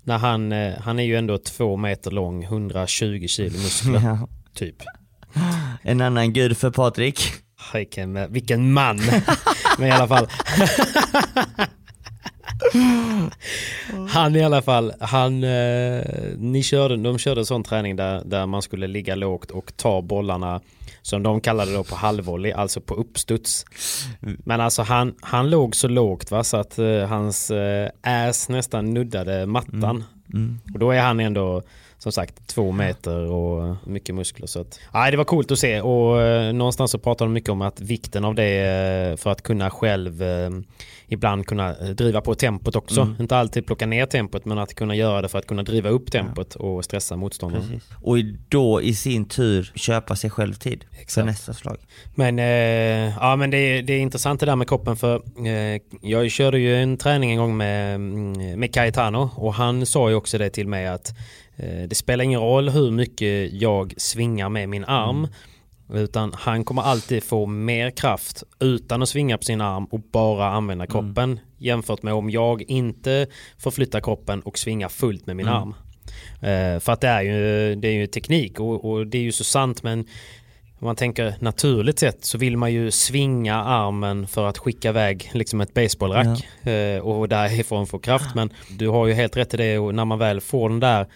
[0.03, 4.27] När han, eh, han är ju ändå två meter lång, 120 kilo muskler ja.
[4.55, 4.75] typ.
[5.81, 7.21] En annan gud för Patrik.
[7.73, 8.99] Vilken, vilken man!
[9.77, 10.27] Men i alla fall.
[14.09, 16.03] Han i alla fall, han, eh,
[16.37, 20.01] ni körde, de körde en sån träning där, där man skulle ligga lågt och ta
[20.01, 20.61] bollarna
[21.01, 23.65] som de kallade då på halvvolley, alltså på uppstuds.
[24.19, 28.93] Men alltså han, han låg så lågt va, så att eh, hans eh, ass nästan
[28.93, 30.03] nuddade mattan.
[30.33, 30.59] Mm.
[30.73, 31.63] Och då är han ändå
[31.99, 34.47] som sagt två meter och mycket muskler.
[34.47, 37.49] Så att, nej, det var coolt att se och eh, någonstans så pratar de mycket
[37.49, 38.59] om att vikten av det
[39.11, 40.49] eh, för att kunna själv eh,
[41.07, 43.01] ibland kunna eh, driva på tempot också.
[43.01, 43.15] Mm.
[43.19, 46.11] Inte alltid plocka ner tempot men att kunna göra det för att kunna driva upp
[46.11, 47.67] tempot och stressa motståndaren.
[47.67, 47.89] Precis.
[48.01, 48.17] Och
[48.49, 51.77] då i sin tur köpa sig själv tid för nästa slag.
[52.15, 55.81] Men, eh, ja, men det, är, det är intressant det där med kroppen för eh,
[56.01, 60.15] jag körde ju en träning en gång med, mm, med Cayetano och han sa ju
[60.15, 61.13] också det till mig att
[61.87, 65.27] det spelar ingen roll hur mycket jag svingar med min arm
[65.93, 70.47] utan han kommer alltid få mer kraft utan att svinga på sin arm och bara
[70.47, 75.73] använda kroppen jämfört med om jag inte förflyttar kroppen och svingar fullt med min arm.
[76.41, 79.31] Eh, för att det är ju, det är ju teknik och, och det är ju
[79.31, 79.99] så sant men
[80.79, 85.29] om man tänker naturligt sett så vill man ju svinga armen för att skicka iväg
[85.33, 88.35] liksom ett baseballrack eh, och därifrån få kraft.
[88.35, 91.07] Men du har ju helt rätt i det och när man väl får den där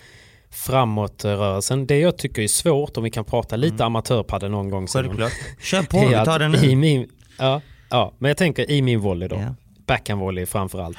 [0.54, 1.88] framåtrörelsen.
[1.88, 4.88] Det jag tycker är svårt om vi kan prata lite amatörpadel någon gång.
[4.88, 5.32] Självklart.
[5.62, 6.76] Kör på, vi tar den I nu.
[6.76, 9.36] min, ja, ja, men jag tänker i min volley då.
[9.36, 9.56] Ja.
[9.86, 10.98] Backhandvolley framför allt.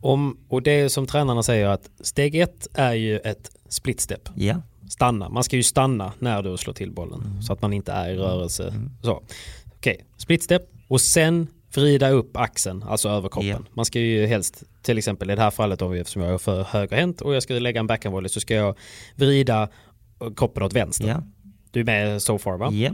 [0.00, 4.28] Om, och det är som tränarna säger att steg ett är ju ett split step.
[4.34, 4.62] Ja.
[4.88, 5.28] Stanna.
[5.28, 8.16] Man ska ju stanna när du slår till bollen så att man inte är i
[8.16, 8.74] rörelse.
[9.02, 9.22] Så.
[9.76, 13.48] Okej, split step och sen vrida upp axeln, alltså över kroppen.
[13.48, 13.72] Ja.
[13.74, 16.62] Man ska ju helst, till exempel i det här fallet då, eftersom jag är för
[16.62, 18.76] högerhänt och jag ska lägga en backhandvolley så ska jag
[19.14, 19.68] vrida
[20.36, 21.08] kroppen åt vänster.
[21.08, 21.22] Ja.
[21.70, 22.72] Du är med so far va?
[22.72, 22.90] Ja.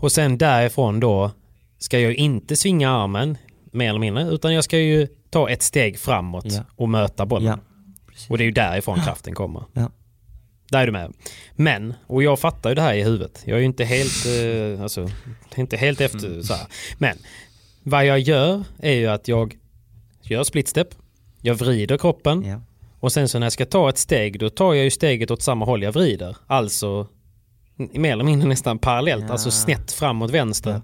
[0.00, 1.30] Och sen därifrån då
[1.78, 3.38] ska jag inte svinga armen
[3.72, 4.24] mer eller mindre.
[4.24, 6.62] Utan jag ska ju ta ett steg framåt Ja.
[6.76, 7.58] och möta bollen.
[8.28, 9.64] Och det är ju därifrån kraften kommer.
[10.70, 11.12] Där är du med.
[11.56, 13.42] Men, och jag fattar ju det här i huvudet.
[13.46, 15.08] Jag är ju inte helt, eh, alltså,
[15.56, 16.66] inte helt efter så här.
[16.98, 17.16] Men,
[17.84, 19.56] vad jag gör är ju att jag
[20.22, 20.88] gör split step.
[21.40, 22.44] Jag vrider kroppen.
[22.46, 22.60] Ja.
[23.00, 25.42] Och sen så när jag ska ta ett steg, då tar jag ju steget åt
[25.42, 26.36] samma håll jag vrider.
[26.46, 27.06] Alltså,
[27.76, 29.24] mer eller mindre nästan parallellt.
[29.26, 29.32] Ja.
[29.32, 30.82] Alltså snett framåt vänster.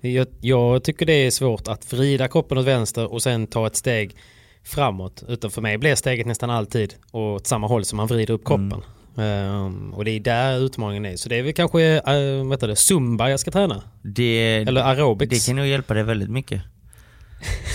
[0.00, 3.76] Jag, jag tycker det är svårt att vrida kroppen åt vänster och sen ta ett
[3.76, 4.16] steg
[4.62, 5.24] framåt.
[5.28, 8.82] Utan för mig blir steget nästan alltid åt samma håll som man vrider upp kroppen.
[9.18, 11.16] Ehm, och det är där utmaningen är.
[11.16, 13.82] Så det är väl kanske uh, vad heter det, zumba jag ska träna.
[14.02, 15.30] Det, Eller aerobics.
[15.30, 16.62] det kan nog hjälpa dig väldigt mycket.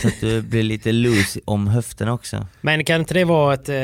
[0.01, 2.47] Så att du blir lite loose om höfterna också.
[2.61, 3.69] Men kan inte det vara ett...
[3.69, 3.75] Eh,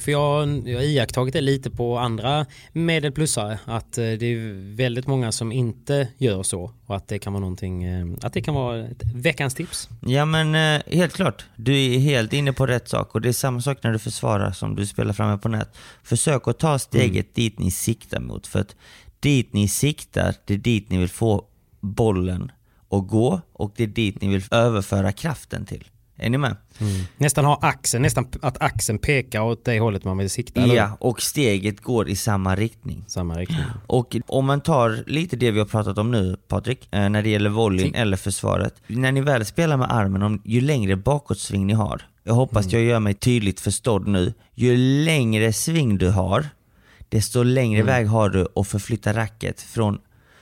[0.00, 3.58] för jag, jag har iakttagit det lite på andra medelplussare.
[3.64, 6.70] Att eh, det är väldigt många som inte gör så.
[6.86, 7.84] Och att det kan vara någonting...
[7.84, 9.88] Eh, att det kan vara ett veckans tips.
[10.00, 13.60] Ja men helt klart, du är helt inne på rätt sak och det är samma
[13.60, 15.76] sak när du försvarar som du spelar framme på nät.
[16.02, 18.76] Försök att ta steget dit ni siktar mot för att
[19.20, 21.44] dit ni siktar, det är dit ni vill få
[21.80, 22.52] bollen
[22.98, 25.84] att gå och det är dit ni vill överföra kraften till.
[26.16, 26.56] Är ni med?
[27.16, 30.60] Nästan ha axeln, nästan att axeln pekar åt det hållet man vill sikta.
[30.60, 30.74] eller?
[30.74, 33.04] Ja, och steget går i samma riktning.
[33.06, 33.64] Samma riktning.
[33.86, 37.28] Och om man tar lite det vi har pratat om nu Patrik, eh, när det
[37.28, 38.74] gäller volleyn eller försvaret.
[38.86, 42.82] När ni väl spelar med armen, om, ju längre bakåtsving ni har, jag hoppas jag
[42.82, 46.48] gör mig tydligt förstådd nu, ju längre sving du har,
[47.08, 49.98] desto längre väg har du att förflytta racket från,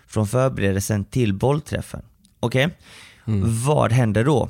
[0.06, 2.02] från förberedelsen till bollträffen.
[2.42, 2.76] Okej?
[3.66, 4.48] Vad händer då?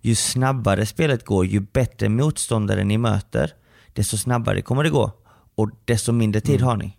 [0.00, 3.52] Ju snabbare spelet går, ju bättre motståndare ni möter,
[3.92, 5.12] desto snabbare kommer det gå.
[5.54, 6.96] Och desto mindre tid har ni.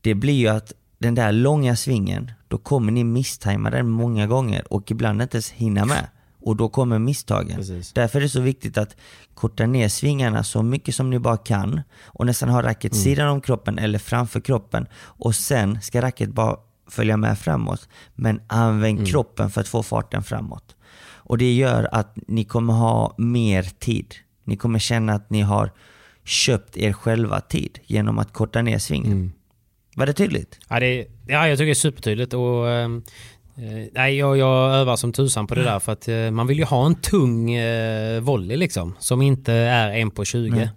[0.00, 4.72] Det blir ju att den där långa svingen, då kommer ni misstajma den många gånger
[4.72, 6.08] och ibland inte ens hinna med.
[6.42, 7.56] Och då kommer misstagen.
[7.56, 7.92] Precis.
[7.92, 8.96] Därför är det så viktigt att
[9.34, 13.40] korta ner svingarna så mycket som ni bara kan och nästan ha racket sidan om
[13.40, 16.56] kroppen eller framför kroppen och sen ska racket bara
[16.90, 17.88] följa med framåt.
[18.14, 20.76] Men använd kroppen för att få farten framåt.
[21.30, 24.14] Och det gör att ni kommer ha mer tid.
[24.44, 25.70] Ni kommer känna att ni har
[26.24, 29.32] köpt er själva tid genom att korta ner svingen.
[29.96, 30.58] Var det tydligt?
[30.68, 32.34] Ja, det, ja, jag tycker det är supertydligt.
[32.34, 33.02] Och, ehm,
[33.56, 36.58] eh, nej, jag, jag övar som tusan på det där för att eh, man vill
[36.58, 38.96] ju ha en tung eh, volley liksom.
[38.98, 40.60] Som inte är en på 20.
[40.60, 40.68] Eh,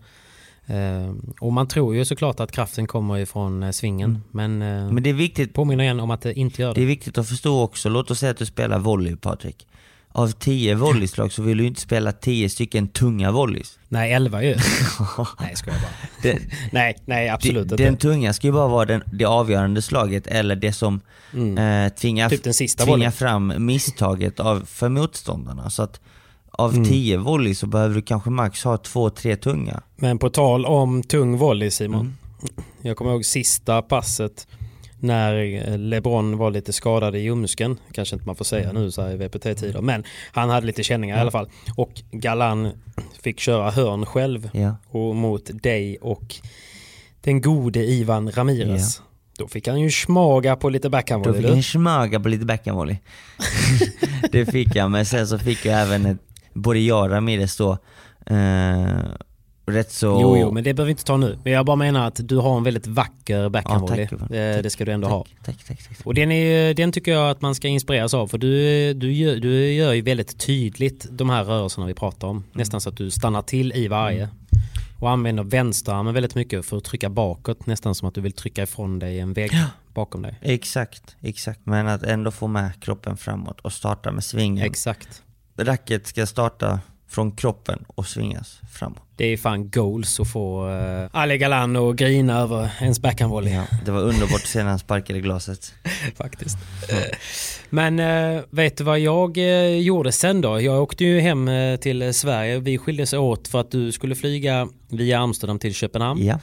[1.40, 4.24] och man tror ju såklart att kraften kommer ifrån eh, svingen.
[4.32, 6.82] Men, eh, Men det är viktigt påminner igen om att det inte gör Det det.
[6.82, 9.68] är viktigt att förstå också, låt oss säga att du spelar volley Patrik.
[10.16, 13.80] Av tio volleyslag så vill du inte spela tio stycken tunga volleys.
[13.90, 14.50] Nej, 11 ju.
[15.40, 15.90] nej, ska jag bara.
[16.24, 16.40] Den,
[16.72, 17.76] Nej, nej absolut inte.
[17.84, 21.02] den tunga ska ju bara vara den, det avgörande slaget eller det som
[21.34, 25.70] eh, tvingar, Typ den sista tvingar fram misstaget av, för motståndarna.
[25.70, 26.00] Så att
[26.58, 26.86] av Mm.
[26.86, 29.82] tio volley så behöver du kanske max ha två, tre tunga.
[29.96, 32.00] Men på tal om tung volley Simon.
[32.00, 32.14] Mm.
[32.82, 34.48] Jag kommer ihåg sista passet
[35.00, 35.34] när
[35.70, 37.78] eh, LeBron var lite skadad i ljumsken.
[37.92, 38.82] Kanske inte man får säga Mm.
[38.84, 39.82] nu så här i VPT-tider.
[39.82, 41.50] Men han hade lite känningar i alla fall.
[41.76, 42.72] Och Galan
[43.22, 44.76] fick köra hörn själv Ja.
[44.90, 46.36] och mot dig och
[47.22, 49.02] den gode Ivan Ramirez.
[49.38, 51.42] Då fick han ju smaga på lite Då backhandvolley.
[51.42, 51.56] fick du.
[51.56, 52.98] jag smaga på lite backhandvolley.
[54.32, 56.18] det fick jag, men sen så fick jag även ett,
[56.54, 57.78] både jag och Ramirez då,
[58.26, 58.88] eh,
[59.66, 60.20] rätt så...
[60.22, 61.38] Jo, jo, men det behöver vi inte ta nu.
[61.44, 64.08] Men jag bara menar att du har en väldigt vacker backhandvolley.
[64.08, 64.28] tack, Ivan.
[64.32, 65.26] det, det ska du ändå ha.
[65.46, 66.06] tack, tack, tack, tack.
[66.06, 69.36] Och den, är, den tycker jag att man ska inspireras av för du, du, gör,
[69.36, 72.44] du gör ju väldigt tydligt de här rörelserna vi pratar om.
[72.54, 74.30] Nästan så att du stannar till i varje.
[75.00, 77.66] Och använder vänsterarmen väldigt mycket för att trycka bakåt.
[77.66, 79.52] Nästan som att du vill trycka ifrån dig en vägg
[79.94, 80.40] bakom dig.
[80.42, 81.60] Exakt, exakt.
[81.64, 84.66] Men att ändå få med kroppen framåt och starta med svingen.
[84.66, 85.24] Exakt.
[85.58, 89.02] Racket ska starta från kroppen och svingas framåt.
[89.16, 93.54] Det är fan goals att få uh, Ali Galan och grina över ens backhandvolley.
[93.54, 95.74] Ja, det var underbart att se när han sparkade glaset.
[96.18, 96.58] faktiskt.
[97.70, 100.62] Men eh, vet du vad jag eh, gjorde sen då?
[100.62, 102.60] Jag åkte ju hem eh, till Sverige.
[102.60, 106.26] Vi skildes åt för att du skulle flyga via Amsterdam till Köpenhamn.
[106.26, 106.40] Ja,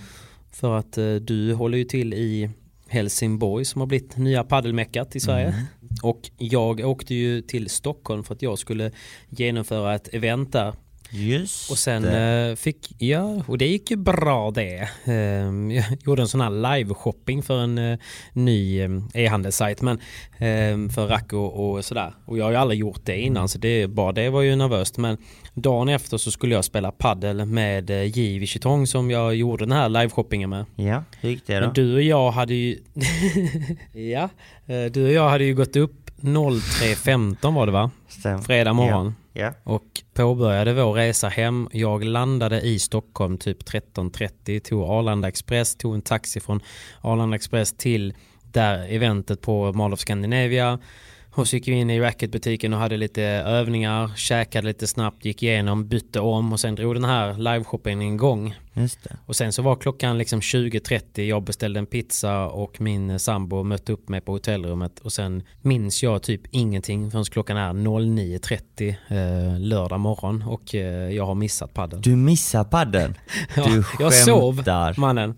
[0.53, 2.51] För att du håller ju till i
[2.89, 5.67] Helsingborg som har blivit nya paddelmeckat i Sverige.
[6.03, 8.93] Och jag åkte ju till Stockholm för att jag skulle
[9.29, 10.75] genomföra ett event där
[11.11, 12.49] just Och sen det.
[12.51, 14.89] eh, fick, ja, och det gick ju bra det.
[15.05, 17.99] Ehm, jag gjorde en sån här live-shopping för en eh,
[18.33, 20.01] ny eh, e-handelssajt men
[20.39, 22.15] ehm, för rack och, och sådär.
[22.25, 24.99] Och jag har ju aldrig gjort det innan så det, bara det var ju nervöst.
[24.99, 25.17] Men
[25.55, 28.39] dagen efter så skulle jag spela paddel med J.
[28.39, 30.65] Vichitong som jag gjorde den här live-shoppingen med.
[30.77, 31.61] Ja, hur gick det då?
[31.67, 32.79] Men du och jag hade ju
[33.93, 34.29] Ja,
[34.91, 37.91] du och jag hade ju gått upp 03.15 var det va?
[38.09, 38.43] Stäm.
[38.43, 39.15] Fredag morgon.
[39.35, 39.55] Yeah.
[39.65, 41.69] Och påbörjade vår resa hem.
[41.73, 46.61] Jag landade i Stockholm typ 13.30, tog Arlanda Express, tog en taxi från
[47.01, 48.15] Arlanda Express till
[48.53, 50.79] där eventet på Mall of Scandinavia.
[51.35, 55.43] Och så gick vi in i racketbutiken och hade lite övningar, käkade lite snabbt, gick
[55.43, 58.55] igenom, bytte om och sen drog den här liveshoppingen igång.
[58.75, 59.17] Just det.
[59.27, 63.93] Och sen så var klockan liksom 20.30, jag beställde en pizza och min sambo mötte
[63.93, 69.61] upp mig på hotellrummet och sen minns jag typ ingenting förrän klockan är 09.30 eh,
[69.61, 72.01] lördag morgon och eh, jag har missat padden.
[72.01, 73.15] Du missar padden.
[73.57, 74.95] Ja, Du jag sov skämtar.
[75.01, 75.35] mannen.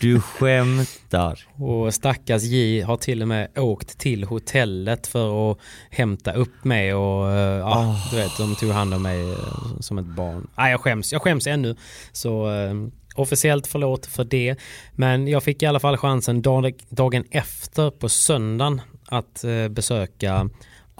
[0.00, 1.46] Du skämtar.
[1.56, 5.58] Och stackars J har till och med åkt till hotellet för att
[5.90, 9.36] hämta upp mig och eh, ja, du vet, de tog hand om mig eh,
[9.80, 10.50] som ett barn.
[10.56, 11.76] Nej, jag skäms, jag skäms ännu.
[12.12, 12.74] Så eh,
[13.14, 14.56] officiellt förlåt för det.
[14.94, 20.50] Men jag fick i alla fall chansen dag, dagen efter på söndagen att besöka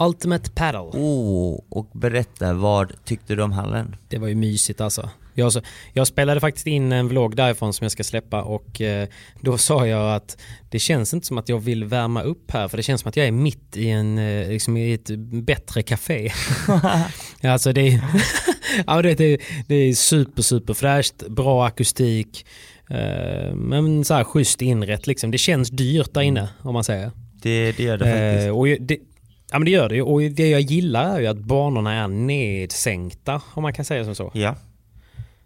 [0.00, 0.80] Ultimate Paddle.
[1.00, 3.96] Oh, och berätta, vad tyckte du om hallen?
[4.08, 5.10] Det var ju mysigt alltså.
[5.34, 5.52] Jag,
[5.92, 9.08] jag spelade faktiskt in en vlogg därifrån som jag ska släppa och eh,
[9.40, 10.36] då sa jag att
[10.70, 13.16] det känns inte som att jag vill värma upp här för det känns som att
[13.16, 15.10] jag är mitt i, en, eh, liksom i ett
[15.44, 16.30] bättre café.
[17.42, 18.00] alltså det är,
[18.86, 22.46] ja, det, det, det är super super fräscht, bra akustik,
[22.90, 25.30] eh, men så här schysst inrätt liksom.
[25.30, 27.10] Det känns dyrt där inne om man säger.
[27.42, 28.46] Det, det gör det faktiskt.
[28.46, 28.98] Eh, och ju- det,
[29.52, 30.02] ja men det gör det ju.
[30.02, 34.14] och det jag gillar är ju att banorna är nedsänkta om man kan säga som
[34.14, 34.30] så.
[34.34, 34.56] Ja.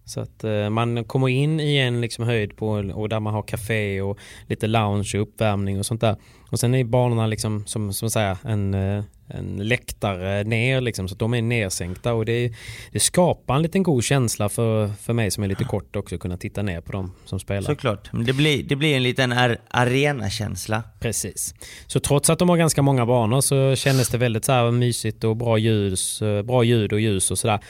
[0.04, 3.42] Så att eh, man kommer in i en liksom höjd på, och där man har
[3.42, 6.16] café och lite lounge och uppvärmning och sånt där.
[6.50, 11.12] Och sen är banorna liksom som, som säga en, eh, en läktare ner liksom så
[11.14, 12.52] att de är nersänkta och det,
[12.92, 16.36] det skapar en liten god känsla för, för mig som är lite kort också kunna
[16.36, 17.62] titta ner på dem som spelar.
[17.62, 18.12] Såklart.
[18.12, 20.82] Men det blir, det blir en liten ar- arenakänsla.
[21.00, 21.54] Precis.
[21.86, 25.24] Så trots att de har ganska många banor så kändes det väldigt så här mysigt
[25.24, 27.60] och bra ljus, eh, bra ljud och ljus och sådär.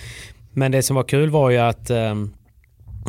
[0.52, 2.34] Men det som var kul var ju att, ehm,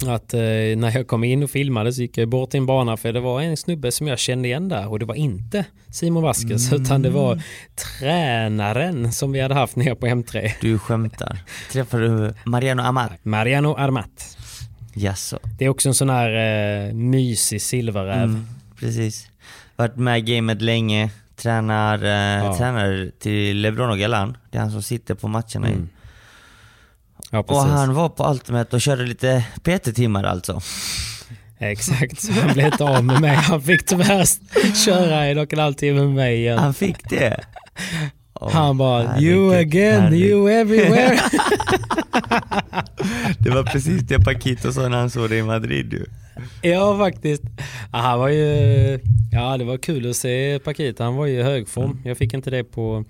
[0.07, 0.39] att eh,
[0.77, 3.19] när jag kom in och filmade så gick jag bort till en bana för det
[3.19, 7.01] var en snubbe som jag kände igen där och det var inte Simon Vasquez utan
[7.01, 7.41] det var
[7.75, 10.51] tränaren som vi hade haft nere på M3.
[10.61, 11.37] Du skämtar.
[11.71, 13.11] Träffade du Mariano Amat?
[13.25, 14.37] Mariano Armat.
[14.93, 15.39] Jaså?
[15.59, 18.23] Det är också en sån här eh, mysig silverräv.
[18.23, 18.47] Mm,
[18.79, 19.27] precis.
[19.75, 21.09] Varit med i gamet länge.
[21.35, 22.55] Tränar, eh, Ja.
[22.57, 24.37] tränar till LeBron och Galan.
[24.51, 25.67] Det är han som sitter på matcherna.
[25.67, 25.89] Mm.
[27.35, 30.61] Ja, Och han var på Ultimate och körde lite PT-timmar alltså.
[31.59, 33.35] Exakt, så han blev inte av med mig.
[33.35, 34.25] Han fick tyvärr
[34.85, 36.59] köra en och en halv timme med mig igen.
[36.59, 37.43] Han fick det.
[38.33, 40.21] Åh, Han bara herregud, you again, herregud.
[40.29, 41.19] you everywhere.
[43.39, 46.05] Det var precis det Paquito sa när han såg det i Madrid ju.
[46.69, 47.43] ja faktiskt.
[47.91, 48.99] Ja, han var ju,
[49.31, 51.03] ja det var kul att se Paquita.
[51.03, 52.01] Han var ju i hög form.
[52.05, 53.05] Jag fick inte det på,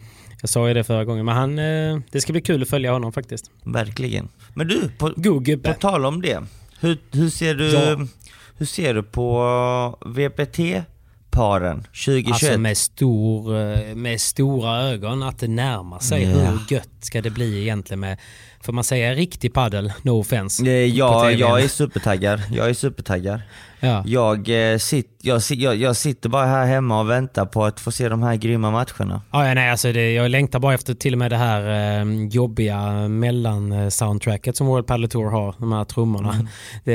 [0.45, 1.25] jag sa ju det förra gången.
[1.25, 3.51] Men han, eh, det ska bli kul att följa honom faktiskt.
[3.63, 4.29] Verkligen.
[4.53, 5.09] Men du, på,
[5.63, 6.43] på tal om det.
[6.79, 7.97] Hur, hur, ser du, Ja.
[8.57, 12.31] hur ser du på VPT-paren 2021?
[12.33, 16.23] Alltså med, stor, eh, med stora ögon att det närmar sig.
[16.23, 16.29] Ja.
[16.29, 18.17] Hur gött ska det bli egentligen med,
[18.61, 19.93] får man säga riktig paddel?
[20.01, 20.65] No offense.
[20.65, 22.41] Eh, Ja, jag är supertaggad.
[22.51, 23.41] Jag är supertaggad.
[23.85, 24.03] Ja.
[24.05, 27.91] Jag, eh, sit, jag, jag, jag sitter bara här hemma och väntar på att få
[27.91, 29.21] se de här grymma matcherna.
[29.31, 32.27] Ja, ja, nej, alltså det, jag längtar bara efter till och med det här eh,
[32.27, 36.33] jobbiga mellan-soundtracket som World Padel Tour har, de här trummorna.
[36.33, 36.47] Mm.
[36.83, 36.93] Det,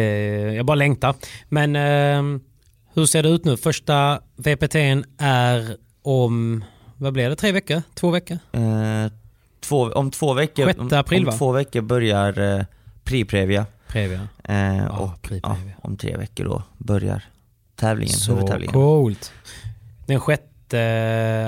[0.55, 1.15] jag bara längtar.
[1.49, 2.41] Men eh,
[2.95, 3.57] hur ser det ut nu?
[3.57, 6.65] Första VPT'n är om,
[6.97, 7.83] vad blir det, tre veckor?
[7.95, 8.39] Två veckor?
[8.53, 9.13] Eh,
[9.61, 11.33] två, om två veckor, om, april, om va?
[11.33, 12.65] två veckor börjar eh,
[13.05, 13.65] Pri-Previa.
[13.93, 14.29] Previa.
[14.45, 15.73] Eh, och ja, Pri-Previa.
[15.83, 17.25] om tre veckor då börjar
[17.77, 18.73] tävlingen, Så huvudtävlingen.
[18.73, 19.33] coolt.
[20.07, 20.43] Den 6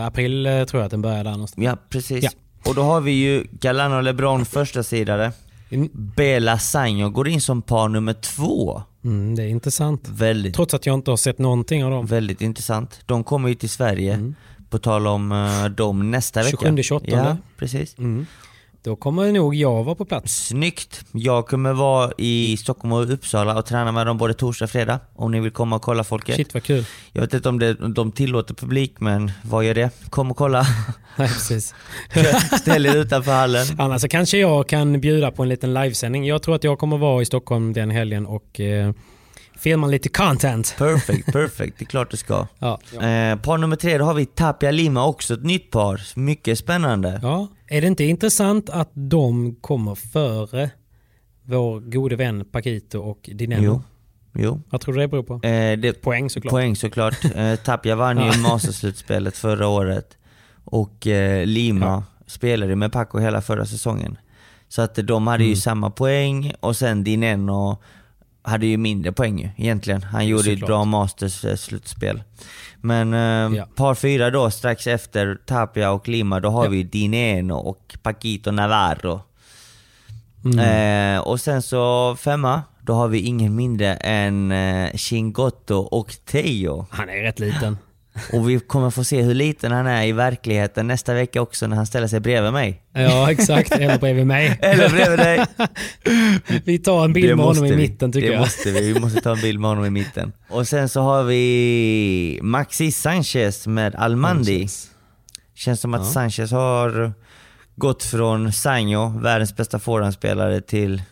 [0.07, 1.64] april eh, tror jag att den börjar där någonstans.
[1.64, 2.24] Ja, precis.
[2.24, 2.31] Ja.
[2.64, 5.33] Och då har vi ju Galano LeBron första sidare.
[5.70, 8.83] Mm, Bela Sanjo går in som par nummer två.
[9.05, 10.09] Mm, det är intressant.
[10.09, 12.07] Väldigt, Trots att jag inte har sett någonting av dem.
[12.07, 13.00] väldigt intressant.
[13.07, 14.35] De kommer ju till Sverige, Mm.
[14.70, 16.57] på tal om uh, dem nästa vecka.
[16.57, 17.00] 27-28.
[17.05, 17.98] Ja, precis.
[17.98, 18.26] Mm.
[18.85, 20.47] Då kommer nog jag vara på plats.
[20.47, 21.05] Snyggt!
[21.12, 25.01] Jag kommer vara i Stockholm och Uppsala och träna med dem både torsdag och fredag.
[25.14, 26.37] Om ni vill komma och kolla folket.
[26.37, 26.85] Shit vad kul.
[27.12, 29.91] Jag vet inte om, det, de tillåter publik, men vad gör det?
[30.11, 30.66] Kom och kolla.
[31.16, 31.74] Nej, precis.
[32.61, 33.66] Ställ er utanför hallen.
[33.78, 36.26] Annars så kanske jag kan bjuda på en liten livesändning.
[36.26, 38.93] Jag tror att jag kommer vara i Stockholm den helgen och eh,
[39.59, 40.74] filma lite content.
[40.78, 41.78] Perfect, perfect.
[41.78, 42.47] Det är klart du ska.
[42.59, 42.80] Ja.
[42.93, 46.01] Eh, par nummer tre, då har vi Tapia Lima också, ett nytt par.
[46.14, 47.20] Mycket spännande.
[47.22, 47.49] ja.
[47.73, 50.70] Är det inte intressant att de kommer före
[51.43, 53.62] vår gode vän Paquito och Dineno?
[53.64, 53.83] Jo.
[54.43, 54.62] Jo.
[54.70, 55.35] Vad tror du det beror på?
[55.35, 56.51] Eh, det, Poäng såklart.
[56.51, 57.25] poäng såklart.
[57.37, 60.18] Eh, Tapia vann ju Masterslutspelet förra året.
[60.64, 62.05] och eh, Lima Ja.
[62.27, 64.18] spelade med Paco hela förra säsongen.
[64.68, 65.57] Så att de hade ju Mm.
[65.57, 67.77] samma poäng och sen Dineno
[68.43, 70.03] hade ju mindre poäng ju, egentligen.
[70.03, 72.22] Han gjorde ju ett bra Masters eh, slutspel.
[72.80, 73.66] Men eh, Ja.
[73.74, 76.70] par fyra då, strax efter Tapia och Lima, då har Ja.
[76.70, 79.20] vi Dineno och Paquito Navarro.
[80.45, 81.16] Mm.
[81.16, 86.86] Eh, och sen så femma, då har vi ingen mindre än eh, Chingotto och Teo.
[86.90, 87.78] Han är rätt liten.
[88.33, 91.77] Och vi kommer få se hur liten han är i verkligheten nästa vecka också när
[91.77, 92.83] han ställer sig bredvid mig.
[92.93, 93.73] Ja, exakt.
[93.73, 94.59] Eller bredvid mig.
[94.63, 95.47] Eller bredvid dig.
[96.65, 98.41] Vi tar en bild Det med honom i mitten tycker det jag.
[98.41, 98.93] måste vi.
[98.93, 100.33] Vi måste ta en bild med honom i mitten.
[100.49, 104.69] Och sen så har vi Maxi Sanchez med Almandi.
[105.55, 106.07] Känns som att Ja.
[106.07, 107.13] Sanchez har
[107.77, 111.03] gått från Sanjo, världens bästa forehandspelare, till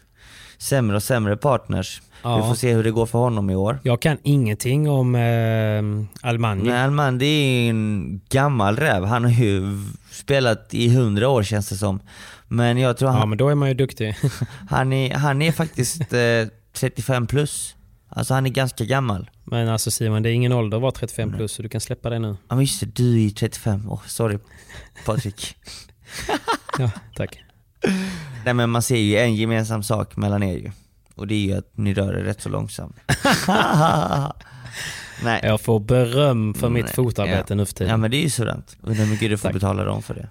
[0.59, 2.03] sämre och sämre partners.
[2.23, 2.37] Ja.
[2.37, 3.79] Vi får se hur det går för honom i år.
[3.83, 6.62] Jag kan ingenting om eh, Almani.
[6.62, 9.05] Men Almandi är en gammal räv.
[9.05, 9.62] Han har ju
[10.11, 12.01] spelat i hundra år känns det som.
[12.49, 14.16] Men jag tror Ja, han, men då är man ju duktig.
[14.71, 17.75] han, är, han är faktiskt eh, 35 plus.
[18.09, 19.31] Alltså han är ganska gammal.
[19.45, 22.11] Men alltså Simon, det är ingen ålder att vara 35 plus så du kan släppa
[22.11, 22.37] det nu.
[22.49, 23.91] Ja men just det, du är ju 35.
[23.91, 24.39] Åh, sorry
[25.07, 25.57] Patrik.
[26.79, 27.39] Ja, tack.
[28.45, 30.71] Nej men man ser ju en gemensam sak mellan er ju.
[31.21, 32.97] Och det är ju att ni rör er rätt så långsamt.
[35.25, 35.41] Nej.
[35.43, 37.55] Jag får beröm för mitt Nej, fotarbete ja.
[37.55, 37.91] nu för tiden.
[37.91, 38.77] Ja men det är ju sådant.
[38.83, 39.55] Undrar hur mycket du får Tack.
[39.55, 40.29] betala dem för det.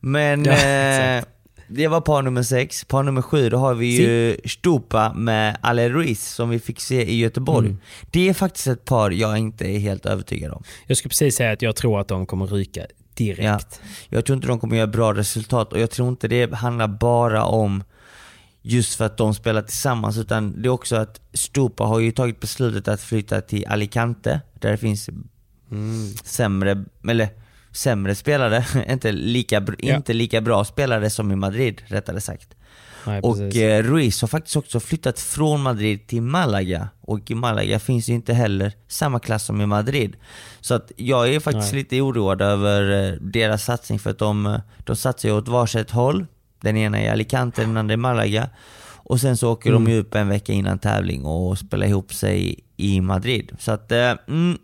[0.00, 1.24] Men Ja, eh,
[1.68, 2.84] det var par nummer sex.
[2.84, 7.02] Par nummer sju, då har vi ju Stupa med Ale Ruiz som vi fick se
[7.02, 7.66] i Göteborg.
[7.66, 7.80] Mm.
[8.10, 10.62] Det är faktiskt ett par jag inte är helt övertygad om.
[10.86, 13.80] Jag skulle precis säga att jag tror att de kommer ryka direkt.
[14.08, 17.44] Jag tror inte de kommer göra bra resultat och jag tror inte det handlar bara
[17.44, 17.84] om
[18.62, 22.40] just för att de spelar tillsammans utan det är också att Stupa har ju tagit
[22.40, 25.08] beslutet att flytta till Alicante där det finns
[25.70, 26.08] Mm.
[26.24, 27.28] sämre, eller
[27.72, 29.96] sämre spelare, inte lika, Ja.
[29.96, 32.48] inte lika bra spelare som i Madrid rättare sagt.
[33.06, 37.78] Nej, Och eh, Ruiz har faktiskt också flyttat från Madrid till Malaga och i Malaga
[37.78, 40.16] finns ju inte heller samma klass som i Madrid.
[40.60, 41.82] Så att jag är faktiskt Nej.
[41.82, 45.90] lite oroad över eh, deras satsning för att de, eh, de satsar ju åt varsitt
[45.90, 46.26] håll.
[46.62, 48.48] Den ena i Alicante, den andra i Malaga.
[49.04, 49.84] Och sen så åker Mm.
[49.84, 53.52] de ju upp en vecka innan tävling och spelar ihop sig i Madrid.
[53.58, 54.58] Så att, eh, mm,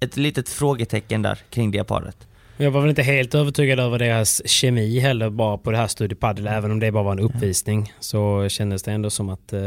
[0.00, 2.16] ett litet frågetecken där kring det paret.
[2.56, 6.16] Jag var väl inte helt övertygad över deras kemi heller bara på det här Studio
[6.16, 6.46] Padel.
[6.46, 9.60] Även om det bara var en uppvisning så kändes det ändå som att eh,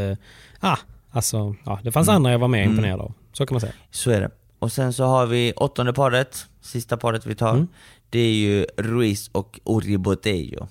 [0.59, 0.77] ah,
[1.11, 3.13] alltså, ja, det fanns andra jag var mer imponerad av.
[3.33, 3.73] Så kan man säga.
[3.91, 4.29] Så är det.
[4.59, 7.53] Och sen så har vi åttonde paret, sista paret vi tar.
[7.53, 7.67] Mm.
[8.09, 10.67] Det är ju Ruiz och Uri Botello.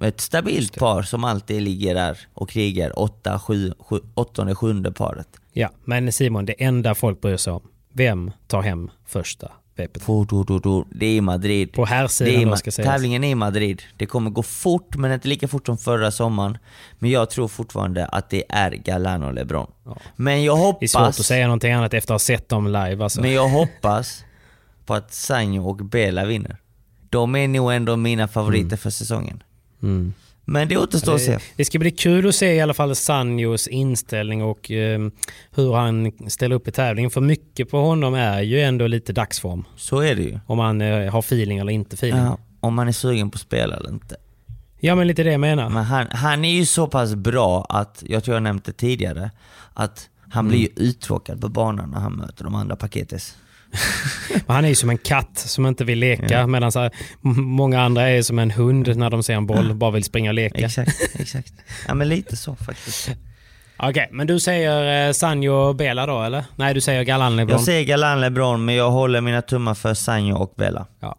[0.00, 2.98] Ett stabilt par som alltid ligger där och krigar.
[2.98, 5.28] Åtta, sju, sju, åttonde, sjunde paret.
[5.52, 7.62] Ja, men Simon, det enda folk bryr sig om.
[7.92, 10.06] Vem tar hem första VPT?
[10.90, 11.72] Det är Madrid.
[11.72, 12.90] På här Det är sidan då ska sägas.
[12.92, 13.82] tävlingen är i Madrid.
[13.96, 16.58] Det kommer gå fort, men inte lika fort som förra sommaren.
[16.98, 19.70] Men jag tror fortfarande att det är Galan och LeBron.
[20.16, 20.90] Men jag Det är hoppas...
[20.90, 23.20] svårt att säga någonting annat efter att ha sett dem live alltså.
[23.20, 24.24] Men jag hoppas
[24.86, 26.56] på att Sanjo och Bela vinner.
[27.10, 29.42] De är nog ändå mina favoriter för säsongen.
[29.82, 30.12] Mm.
[30.44, 31.38] Men det återstår att se.
[31.56, 35.00] Det, ska bli kul att se i alla fall Sanjos inställning och eh,
[35.50, 37.10] hur han ställer upp i tävlingen.
[37.10, 39.64] För mycket på honom är ju ändå lite dagsform.
[39.76, 40.38] Så är det ju.
[40.46, 42.20] Om han eh, har feeling eller inte feeling.
[42.20, 44.16] Ja, Ja, om man är sugen på att spela eller inte.
[44.80, 45.68] men lite det jag menar.
[45.68, 49.30] Men han, han är ju så pass bra att, jag tror jag nämnt det tidigare,
[49.74, 53.36] att han blir ju uttråkad på banan när han möter de andra paketes.
[54.46, 56.90] Han är ju som en katt som inte vill leka medan så här,
[57.24, 60.30] m- många andra är som en hund när de ser en boll bara vill springa
[60.30, 60.64] och leka.
[60.66, 61.52] Exakt, exakt.
[61.88, 63.10] Ja men lite så faktiskt.
[63.82, 66.44] Okej, men du säger eh, Sanjo Bela då eller?
[66.56, 67.56] Nej, du säger Galan LeBron.
[67.56, 70.86] Jag säger Galan LeBron, men jag håller mina tummar för Sanjo och Bella.
[71.00, 71.16] Ja.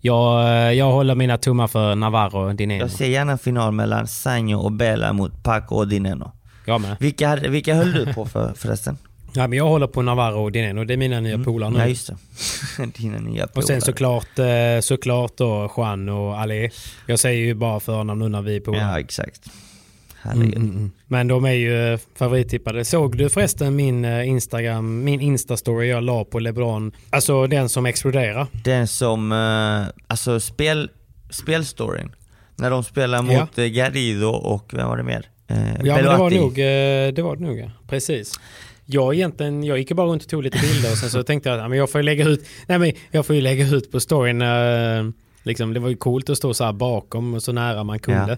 [0.00, 2.80] Jag, eh, jag håller mina tummar för Navarro Dineno.
[2.80, 6.32] Jag ser gärna en final mellan Sanjo och Bella mot Paco och Dineno.
[6.64, 6.96] Jag med.
[7.00, 8.98] Vilka, vilka höll du på för, förresten?
[9.36, 10.84] Ja, men jag håller på Navarro och Dineno.
[10.84, 11.78] Det är mina nya polare nu.
[11.78, 12.86] Ja just det.
[12.98, 13.80] Dina nya Och sen polare.
[13.80, 16.70] såklart, eh, såklart då Juan och Ali.
[17.06, 18.82] Jag säger ju bara förnamn nu när vi är polare.
[18.82, 19.40] Ja exakt.
[20.22, 20.56] Herregud.
[20.56, 20.90] Mm, mm.
[21.06, 22.84] Men de är ju eh, favorittippade.
[22.84, 26.92] Såg du förresten min eh, Instagram, min Insta-story jag la på LeBron?
[27.10, 28.46] Alltså den som exploderar.
[28.64, 29.32] Den som,
[30.06, 30.90] alltså spel,
[31.30, 32.12] spelstoryn.
[32.56, 35.26] När de spelar mot Garrido och vem var det mer?
[35.48, 36.54] Eh, Ja men det var nog,
[37.14, 37.70] det var det nog ja.
[37.88, 38.40] Precis.
[38.86, 41.60] Jag egentligen, jag gick bara runt och tog lite bilder och sen så tänkte jag
[41.60, 45.04] att jag får lägga ut, nej men jag får ju lägga ut på storyn, eh,
[45.42, 48.30] liksom det var ju coolt att stå så här bakom och så nära man kunde.
[48.30, 48.36] Ja.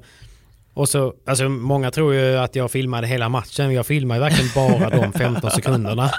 [0.74, 4.90] Och så, alltså många tror ju att jag filmade hela matchen, jag filmade verkligen bara
[4.90, 6.11] de 15 sekunderna.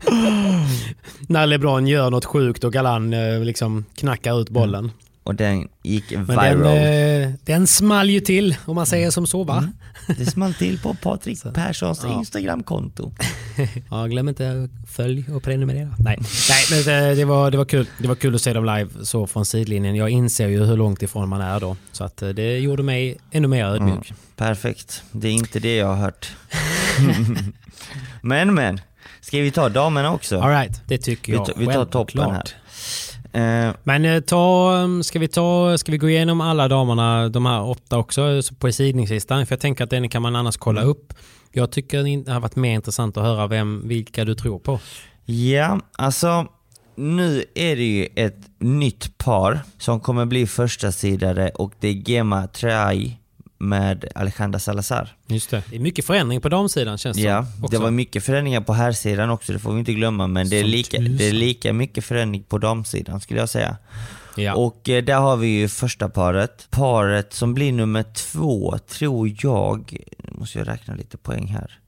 [1.28, 4.90] När LeBron gör något sjukt och Galan eh, liksom knackar ut bollen.
[5.22, 6.58] Och den gick Men viral.
[6.58, 9.58] den, eh, den small ju till om man säger som så va?
[9.58, 9.72] Mm.
[10.18, 12.18] Det small till på Patrik Perssons ja.
[12.18, 13.12] Instagramkonto.
[13.90, 15.94] Ja, glöm inte följ och prenumerera.
[15.98, 16.18] Nej,
[16.48, 17.86] Nej men det, det, var, det, var kul.
[17.98, 19.94] det var kul att se dem live så från sidlinjen.
[19.94, 21.76] Jag inser ju hur långt ifrån man är då.
[21.92, 24.12] Så att eh, det gjorde mig ännu mer ödmjuk.
[24.36, 25.02] Perfekt.
[25.12, 26.32] Det är inte det jag har hört.
[28.22, 28.80] men men,
[29.20, 30.40] ska vi ta damerna också?
[30.40, 32.42] All right, det tycker Vi jag tar- vi tar toppen här.
[33.32, 37.46] Eh, Men eh, ta, um, ska, vi ta, ska vi gå igenom alla damerna, de
[37.46, 39.46] här åtta också, så på sidningslistan?
[39.46, 40.90] För jag tänker att den kan man annars kolla Mm.
[40.90, 41.12] upp.
[41.52, 44.80] Jag tycker det har varit mer intressant att höra vem, vilka du tror på.
[45.24, 46.46] ja, alltså
[46.96, 52.10] nu är det ju ett nytt par som kommer bli första sidare och det är
[52.10, 53.16] Gema Trai
[53.60, 55.16] med Alejandra Salazar.
[55.26, 55.62] Just det.
[55.70, 57.78] Det är mycket förändring på damsidan känns det Ja, som, det också.
[57.82, 60.26] var mycket förändringar på här sidan också, det får vi inte glömma.
[60.26, 63.76] Men det är, lika, det är lika mycket förändring på damsidan skulle jag säga.
[64.36, 64.54] ja.
[64.54, 66.66] Och eh, där har vi ju första paret.
[66.70, 71.78] Paret som blir nummer två tror jag, nu måste jag räkna lite poäng här.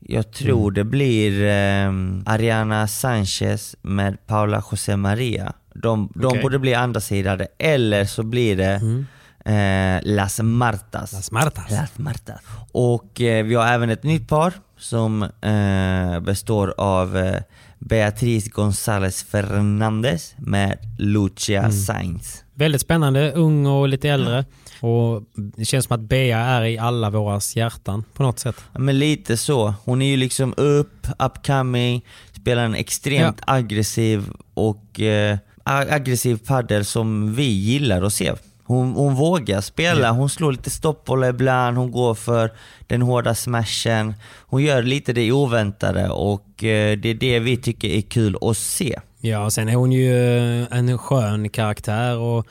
[0.00, 0.74] Jag tror Mm.
[0.74, 1.92] det blir eh,
[2.34, 5.52] Ariana Sanchez med Paula José Maria.
[5.74, 9.06] De, de borde bli andra sidade eller så blir det Mm.
[9.48, 11.12] Eh, Las Martas.
[11.12, 11.70] Las Martas.
[11.70, 12.40] Las Martas.
[12.72, 17.40] Och eh, vi har även ett nytt par som eh, består av eh,
[17.78, 21.72] Beatriz González Fernandez med Lucia Mm.
[21.72, 22.44] Sainz.
[22.54, 24.44] Väldigt spännande, ung och lite äldre.
[24.80, 25.22] Och
[25.56, 28.56] det känns som att Bea är i alla våras hjärtan på något sätt.
[28.72, 29.74] Ja, Men lite så.
[29.84, 36.84] Hon är ju liksom upp, upcoming, spelar en extremt aggressiv och eh, ag- aggressiv paddel
[36.84, 38.32] som vi gillar att se.
[38.68, 42.52] Hon, hon vågar spela, hon slår lite stoppbollar ibland, hon går för
[42.86, 44.14] den hårda smashen.
[44.46, 48.56] Hon gör lite det oväntade och eh, det är det vi tycker är kul att
[48.56, 49.00] se.
[49.20, 50.16] Ja, sen är hon ju
[50.62, 52.46] eh, en skön karaktär och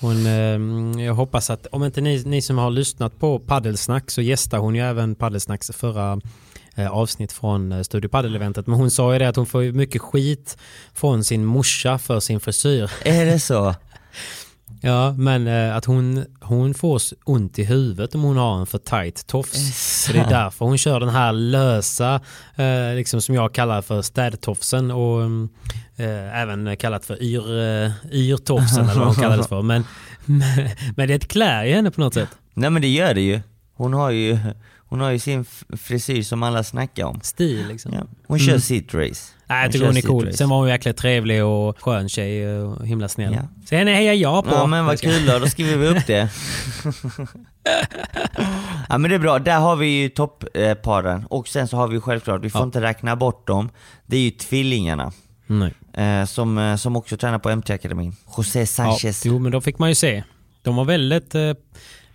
[0.00, 4.22] hon, eh, jag hoppas att, om inte ni, ni som har lyssnat på Paddelsnack så
[4.22, 6.20] gästar hon ju även Paddelsnacks förra
[6.90, 8.66] avsnitt från Studio Padel-eventet.
[8.66, 10.56] Men hon sa ju det att hon får mycket skit
[10.94, 12.90] från sin morsa för sin frisyr.
[13.04, 13.74] Är det så?
[14.80, 18.78] Ja, men eh, att hon, hon får ont i huvudet om hon har en för
[18.78, 20.04] tight tofs.
[20.06, 22.20] Så det är därför hon kör den här lösa,
[22.56, 25.48] eh, liksom som jag kallar för städtofsen och mm,
[25.96, 29.62] eh, även kallat för yr, eh, yrtofsen eller vad hon kallar det för.
[29.62, 29.84] Men,
[30.24, 32.28] men, men det klär ju henne på något sätt.
[32.54, 33.40] Nej men det gör det ju.
[33.74, 34.38] Hon har ju,
[34.92, 35.44] hon har ju sin
[35.76, 37.20] frisyr som alla snackar om.
[37.22, 37.92] Stil liksom.
[37.92, 38.00] Ja.
[38.26, 39.32] Hon kör sitt race.
[39.46, 40.24] Nej, jag tycker hon är cool.
[40.26, 40.36] race.
[40.36, 43.34] Sen var hon jäkligt trevlig och skön tjej och himla snäll.
[43.34, 43.42] Ja.
[43.68, 44.50] Så henne hejar jag på.
[44.50, 46.28] Ja men vad kul då, då skriver vi upp det.
[48.88, 51.26] ja men det är bra, där har vi ju toppparen.
[51.26, 52.64] Och sen så har vi självklart, vi får Ja.
[52.64, 53.70] inte räkna bort dem,
[54.06, 55.12] det är ju tvillingarna.
[55.92, 58.12] Eh, som, eh, som också tränar på MT-akademin.
[58.36, 59.26] José Ja, Sanchez.
[59.26, 60.22] jo, men då fick man ju se.
[60.62, 61.34] De var väldigt...
[61.34, 61.52] Eh,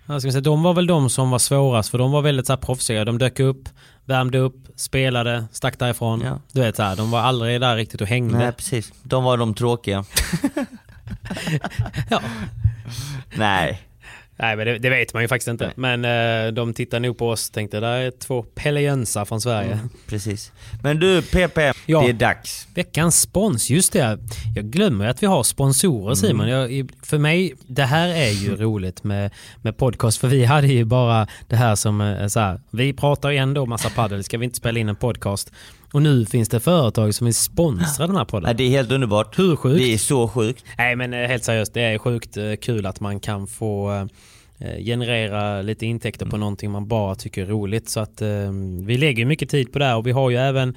[0.07, 2.53] vad ska säga, de var väl de som var svårast för de var väldigt så
[2.53, 3.05] här proffsiga.
[3.05, 3.69] De dök upp,
[4.05, 6.21] värmde upp, spelade, stack därifrån.
[6.21, 6.39] Ja.
[6.51, 8.37] Du vet så här, de var aldrig där riktigt och hängde.
[8.37, 10.05] Nej precis, de var de tråkiga.
[12.09, 12.21] Ja.
[13.35, 13.81] Nej.
[14.39, 15.71] Nej men det, det vet man ju faktiskt inte.
[15.75, 19.73] Men eh, de tittar nog på oss tänkte där är två Pelle Jönsar från Sverige.
[19.73, 20.51] Mm, precis.
[20.83, 22.01] Men du PP, Ja.
[22.01, 22.67] det är dags.
[22.75, 24.19] Veckans spons, just det.
[24.55, 26.49] Jag glömmer att vi har sponsorer Simon.
[26.49, 29.31] Jag, för mig, det här är ju roligt med,
[29.61, 30.17] med podcast.
[30.17, 33.65] För vi hade ju bara det här som eh, så här, vi pratar ju ändå
[33.65, 35.51] massa paddel, ska vi inte spela in en podcast?
[35.93, 38.57] Och nu finns det företag som vill sponsra den här Nej, podden.
[38.57, 39.39] det är helt underbart.
[39.39, 39.77] Hur sjukt?
[39.83, 40.65] Det är så sjukt.
[40.77, 43.91] Nej men eh, helt seriöst, det är sjukt eh, kul att man kan få
[44.59, 47.89] eh, generera lite intäkter på någonting man bara tycker är roligt.
[47.89, 48.27] Så att eh,
[48.81, 50.75] vi lägger mycket tid på det här och vi har ju även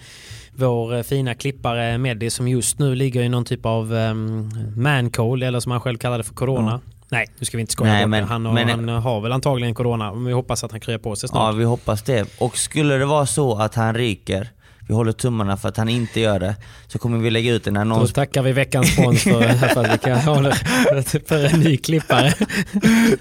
[0.55, 5.43] vår eh, fina klippare Meddi som just nu ligger i någon typ av um, mancold
[5.43, 6.81] eller som han själv kallar det för corona.
[7.09, 8.29] Nej, nu ska vi inte skoja Nej, bort men- det.
[8.29, 11.17] Han, har, men- han har väl antagligen corona, men vi hoppas att han kryar på
[11.17, 11.55] sig Ja, snart.
[11.55, 12.29] vi hoppas det.
[12.41, 14.49] Och skulle det vara så att han ryker,
[14.91, 17.75] vi håller tummarna för att han inte gör det, så kommer vi lägga ut en
[17.75, 18.13] Då annons.
[18.13, 20.53] tackar vi veckans spons för, för att vi kan hålla
[21.27, 22.35] för en ny klippare.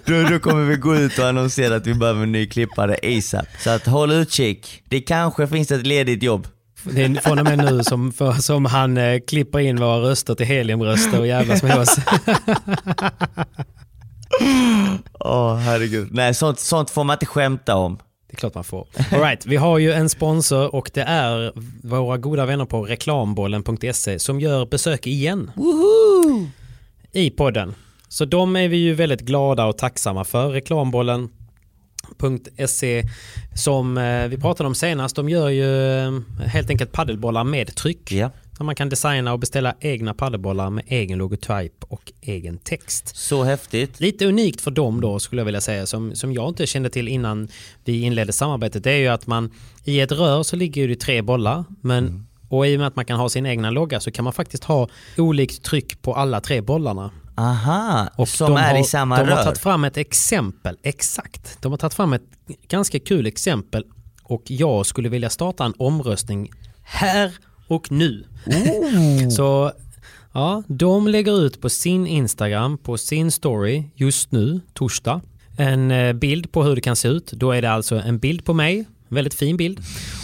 [0.06, 3.48] Då, då kommer vi gå ut och annonsera att vi behöver en ny klippare ASAP.
[3.60, 4.84] Så att håll utkik.
[4.90, 6.48] Det kanske finns ett ledigt jobb.
[6.84, 10.36] Det är från och med nu som, för, som han eh, klipper in våra röster
[10.36, 11.98] till heliumröster och jävlas med oss.
[15.20, 16.08] Åh herregud.
[16.12, 18.00] Nej, sånt, sånt får man inte skämta om.
[18.30, 18.88] Det är klart man får.
[19.12, 21.54] All right, vi har ju en sponsor och det är
[21.88, 25.52] våra goda vänner på reklambollen.se som gör besök igen
[27.12, 27.76] i podden.
[28.08, 30.50] Så de är vi ju väldigt glada och tacksamma för.
[30.50, 33.04] Reklambollen.se
[33.56, 35.16] som eh, vi pratade om senast.
[35.16, 36.12] De gör ju eh,
[36.46, 38.12] helt enkelt padelbollar med tryck.
[38.12, 38.32] Ja.
[38.60, 43.16] Så man kan designa och beställa egna padelbollar med egen logotyp och egen text.
[43.16, 44.00] Så häftigt.
[44.00, 47.08] Lite unikt för dem då skulle jag vilja säga som, som jag inte kände till
[47.08, 47.48] innan
[47.86, 49.52] vi inledde samarbetet det är ju att man
[49.84, 53.06] i ett rör så ligger det tre bollar men och i och med att man
[53.06, 54.88] kan ha sin egna logga så kan man faktiskt ha
[55.18, 57.12] olikt tryck på alla tre bollarna.
[57.38, 59.44] Aha, Och som de är har, i samma De har rör.
[59.44, 61.58] tagit fram ett exempel, exakt.
[61.62, 62.24] De har tagit fram ett
[62.68, 63.86] ganska kul exempel
[64.24, 66.52] och jag skulle vilja starta en omröstning
[66.84, 67.34] här
[67.68, 68.26] och nu.
[69.32, 69.72] Så
[70.34, 75.22] ja, de lägger ut på sin Instagram, på sin story just nu, torsdag,
[75.58, 77.32] en eh, bild på hur det kan se ut.
[77.32, 79.80] Då är det alltså en bild på mig, en väldigt fin bild.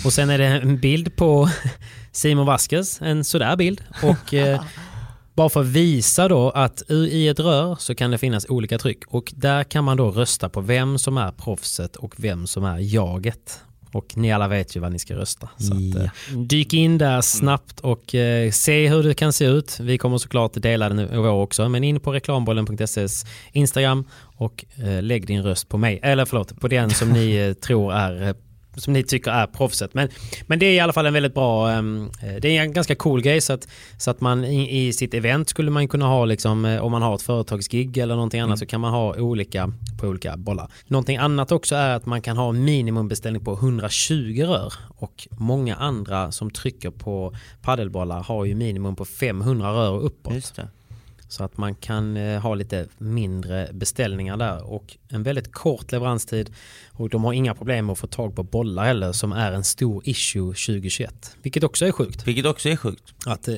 [0.05, 1.49] Och sen är det en bild på
[2.11, 3.83] Simon Vasquez, en sådär bild.
[4.03, 4.61] Och eh,
[5.33, 9.03] bara för att visa då att i ett rör så kan det finnas olika tryck
[9.07, 12.79] och där kan man då rösta på vem som är proffset och vem som är
[12.79, 13.59] jaget.
[13.95, 15.49] Och ni alla vet ju vad ni ska rösta.
[15.57, 19.79] Så att, eh, dyk in där snabbt och eh, se hur det kan se ut.
[19.79, 24.05] Vi kommer såklart dela det nu år också, men in på reklambollen.ses Instagram
[24.37, 27.93] och eh, lägg din röst på mig, eller förlåt, på den som ni eh, tror
[27.93, 28.35] är eh,
[28.75, 29.93] som ni tycker är proffset.
[29.93, 30.09] Men,
[30.47, 32.95] men det är i alla fall en väldigt bra, ehm, eh, det är en ganska
[32.95, 33.67] cool grej så att,
[33.97, 37.01] så att man i, i sitt event skulle man kunna ha liksom, eh, om man
[37.01, 40.71] har ett företagsgig eller någonting annat så kan man ha olika på olika bollar.
[40.87, 46.31] Någonting annat också är att man kan ha minimumbeställning på 120 rör och många andra
[46.31, 50.33] som trycker på paddelbollar har ju minimum på 500 rör och uppåt.
[51.27, 56.53] Så att man kan eh, ha lite mindre beställningar där och en väldigt kort leveranstid
[56.91, 59.63] och de har inga problem med att få tag på bollar heller som är en
[59.63, 61.35] stor issue 2021.
[61.41, 62.27] Vilket också är sjukt.
[62.27, 63.13] Vilket också är sjukt.
[63.25, 63.55] Att, eh,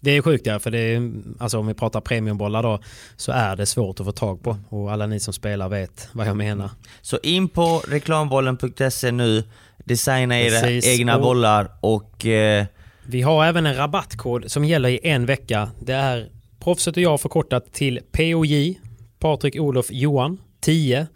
[0.00, 2.80] det är sjukt ja, för det är, alltså om vi pratar premiumbollar då
[3.16, 6.26] så är det svårt att få tag på och alla ni som spelar vet vad
[6.26, 6.70] jag menar.
[7.02, 9.44] Så in på reklambollen.se nu,
[9.84, 10.86] designa era Precis.
[11.00, 12.66] egna Och- bollar och eh,
[13.06, 15.70] Vi har även en rabattkod som gäller i en vecka.
[15.80, 16.28] Det är
[16.62, 18.80] proffset och jag förkortat till POJ,
[19.18, 21.06] Patrik Olof Johan, 10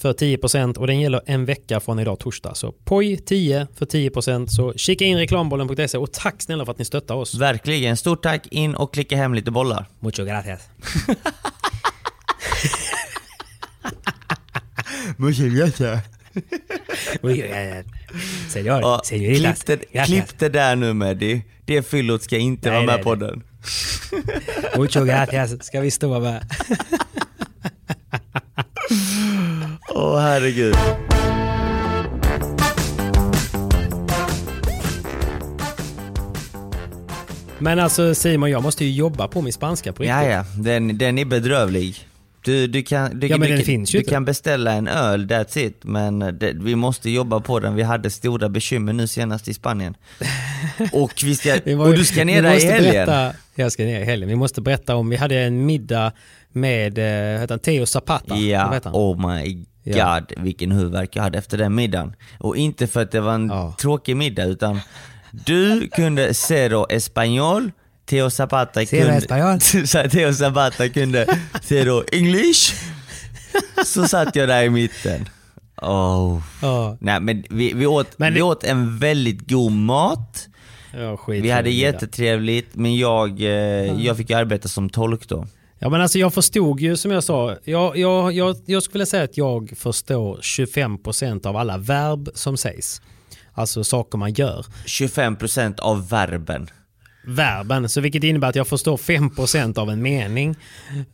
[0.00, 2.54] för 10% och den gäller en vecka från idag torsdag.
[2.54, 6.84] Så POJ 10 för 10% så kika in reklambollen.se och tack snälla för att ni
[6.84, 7.34] stöttar oss.
[7.34, 9.86] verkligen, stort tack in och klicka hem lite bollar.
[10.00, 10.60] Mucho gracias.
[18.48, 21.42] Senor, Ja, klipp, det, klipp det där nu med det.
[21.64, 23.28] Det fyllot ska inte Nej, vara med nej, på nej.
[23.28, 23.42] den.
[24.76, 26.44] Mucho gracias ska vi stå med.
[29.88, 30.76] Åh herregud.
[37.58, 40.16] Men alltså Simon, jag måste ju jobba på min spanska på riktigt.
[40.16, 42.06] Ja, ja, den, den är bedrövlig.
[42.42, 45.80] Du, du, kan, du, Ja, du, du kan beställa en öl, that's it.
[45.84, 47.74] Men det, vi måste jobba på den.
[47.74, 49.94] Vi hade stora bekymmer nu senast i Spanien.
[50.92, 53.06] Och, vi ska, Vi var- och du ska ner där i helgen.
[53.06, 54.28] Berätta, jag ska ner i helgen.
[54.28, 56.12] Vi måste berätta om, vi hade en middag
[56.52, 58.36] med eh, heter han, Theo Zapata.
[58.36, 60.20] Ja, oh my god Ja.
[60.36, 62.14] vilken huvudvärk jag hade efter den middagen.
[62.38, 63.74] Och inte för att det var en Ja.
[63.80, 64.80] tråkig middag utan
[65.30, 67.70] du kunde cero español,
[68.06, 69.20] Theo Zapata kunde,
[70.10, 72.74] Theo Zapata kunde cero english.
[73.86, 75.28] Så satt jag där i mitten.
[75.82, 76.42] Oh.
[76.62, 80.48] Ja, Nej men vi, vi, åt, Men vi åt en väldigt god mat.
[80.92, 83.48] Ja, skit Vi hade jättetrevligt men jag, eh,
[84.04, 85.46] jag fick arbeta som tolk då.
[85.78, 89.06] Ja men alltså jag förstod ju som jag sa, jag, jag, jag, jag skulle vilja
[89.06, 93.02] säga att jag förstår 25% av alla verb som sägs.
[93.52, 94.66] Alltså saker man gör.
[94.86, 96.68] 25% av verben.
[97.26, 100.56] Verben, så vilket innebär att jag förstår 5% av en mening.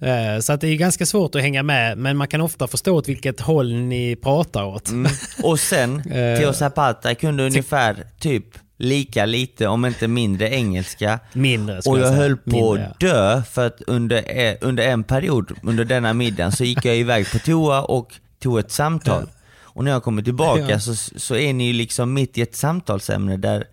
[0.00, 2.94] Eh, Så att det är ganska svårt att hänga med, men man kan ofta förstå
[2.96, 4.88] åt vilket håll ni pratar åt.
[4.88, 5.12] Mm.
[5.42, 8.44] Och sen, Eh, Theo Zapata kunde ungefär typ
[8.78, 11.18] lika lite, om inte mindre engelska.
[11.32, 12.20] Mindre Och jag säga.
[12.20, 16.52] höll på Mindre, att dö för att under, eh, under en period, under denna middagen,
[16.52, 18.12] så gick jag iväg på toa och
[18.42, 19.28] tog ett samtal.
[19.62, 20.80] Och när jag kommer tillbaka Ja.
[20.80, 23.64] så, så är ni ju liksom mitt i ett samtalsämne där,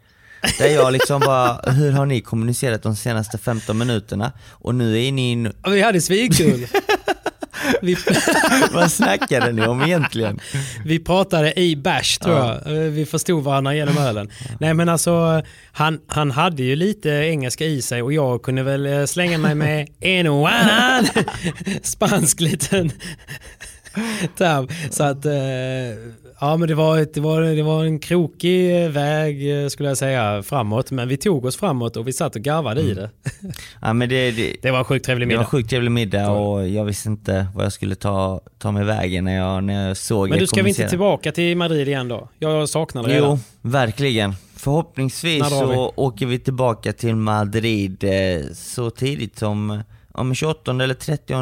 [0.60, 4.32] där jag liksom bara, hur har ni kommunicerat de senaste 15 minuterna?
[4.50, 6.68] Och nu är ni, in, Vi hade svinkul.
[7.82, 7.98] vi,
[8.72, 10.40] vad snackade ni om egentligen?
[10.86, 12.68] vi pratade i bash tror jag.
[12.68, 14.30] Eh, Vi förstod varandra genom ölen.
[14.60, 15.42] Nej men alltså,
[15.72, 19.56] han, han hade ju lite engelska i sig och jag kunde väl eh, slänga mig
[19.56, 21.06] med en och annan
[21.84, 22.92] spansk liten
[24.38, 24.68] term.
[24.90, 25.32] Så att, eh,
[26.44, 29.98] ja men det var, ett, det, var, det var en krokig väg eh, skulle jag
[29.98, 30.92] säga framåt.
[30.92, 33.10] Men vi tog oss framåt och vi satt och garvade i det.
[33.82, 35.46] Ja, men det, det, Det var en sjukt trevlig det var middag.
[35.46, 39.26] en sjukt trevlig middag och jag visste inte vad jag skulle ta, ta mig vägen
[39.26, 42.30] när jag, när jag såg Men du ska vi inte tillbaka till Madrid igen då?
[42.40, 43.40] Jag saknar det Jo, redan.
[43.62, 44.34] verkligen.
[44.56, 45.76] Förhoppningsvis drar vi?
[45.76, 51.34] så åker vi tillbaka till Madrid eh, så tidigt som om 28 eller 30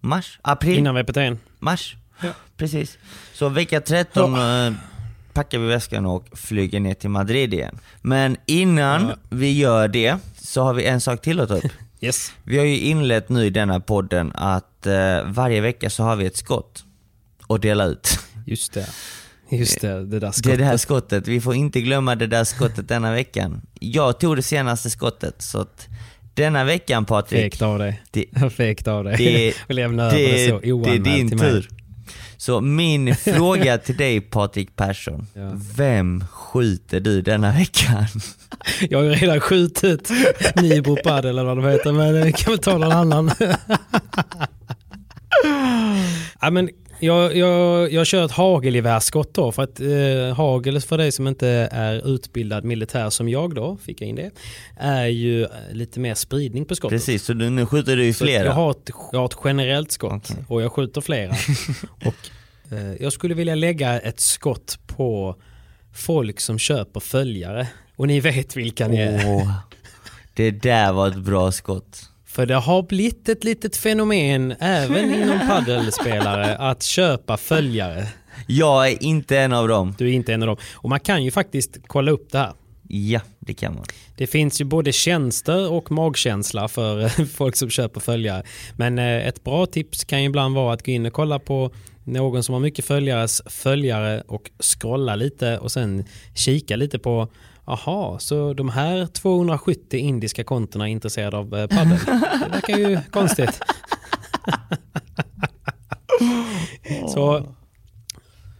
[0.00, 0.38] mars?
[0.42, 0.78] April?
[0.78, 1.36] Innan VPT'n.
[1.58, 1.96] Mars?
[2.56, 2.98] Precis.
[3.38, 4.72] Så vecka 13 eh,
[5.32, 7.78] packar vi väskan och flyger ner till Madrid igen.
[8.02, 9.14] Men innan Ja.
[9.30, 11.64] vi gör det så har vi en sak till att ta upp.
[12.00, 12.32] Yes.
[12.42, 16.26] Vi har ju inlett nu i denna podden att eh, varje vecka så har vi
[16.26, 16.84] ett skott
[17.48, 18.18] att dela ut.
[18.46, 18.86] Just det.
[19.50, 20.58] Just det, det där Det är skottet.
[20.58, 21.28] det här skottet.
[21.28, 23.60] Vi får inte glömma det där skottet denna veckan.
[23.80, 25.88] Jag tog det senaste skottet, så att
[26.34, 28.02] denna veckan Patrik, Fegt av dig.
[28.10, 29.16] det, Fegt av dig.
[29.18, 31.68] det, det, det, det är din tur.
[32.36, 35.50] Så min fråga till dig Patrik Persson, Ja.
[35.76, 38.06] vem skjuter du denna veckan?
[38.90, 40.10] Jag har ju redan skjutit
[40.56, 43.30] Nibro Padel eller vad de heter, men kan väl ta någon annan.
[46.40, 46.70] ja, men
[47.00, 51.48] jag, jag, jag kör ett hagelgevärsskott då, för att eh, hagel, för dig som inte
[51.72, 54.30] är utbildad militär som jag då, fick jag in det,
[54.76, 56.98] är ju eh, lite mer spridning på skottet.
[56.98, 58.44] Precis, så du, nu skjuter du ju flera.
[58.44, 60.44] Jag har, ett, jag har ett generellt skott Okej.
[60.48, 61.30] och jag skjuter flera.
[62.04, 65.36] och, eh, jag skulle vilja lägga ett skott på
[65.94, 67.68] folk som köper följare.
[67.96, 69.22] Och ni vet vilka ni är.
[69.26, 69.52] Åh,
[70.34, 72.10] det där var ett bra skott.
[72.36, 78.08] För det har blivit ett litet fenomen även inom paddelspelare att köpa följare.
[78.46, 79.94] Jag är inte en av dem.
[79.98, 80.56] Du är inte en av dem.
[80.74, 82.52] Och man kan ju faktiskt kolla upp det här.
[82.88, 83.84] Ja, det kan man.
[84.16, 88.42] Det finns ju både tjänster och magkänsla för eh, folk som köper följare.
[88.76, 91.70] Men eh, ett bra tips kan ju ibland vara att gå in och kolla på
[92.04, 97.28] någon som har mycket följares följare och scrolla lite och sen kika lite på
[97.68, 101.98] Aha, så de här 270 indiska kontona är intresserade av eh, padel.
[102.40, 103.60] Det verkar ju konstigt.
[107.08, 107.54] så,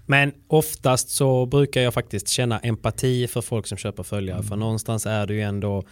[0.07, 4.43] men oftast så brukar jag faktiskt känna empati för folk som köper följare.
[4.43, 5.83] För någonstans är det ju ändå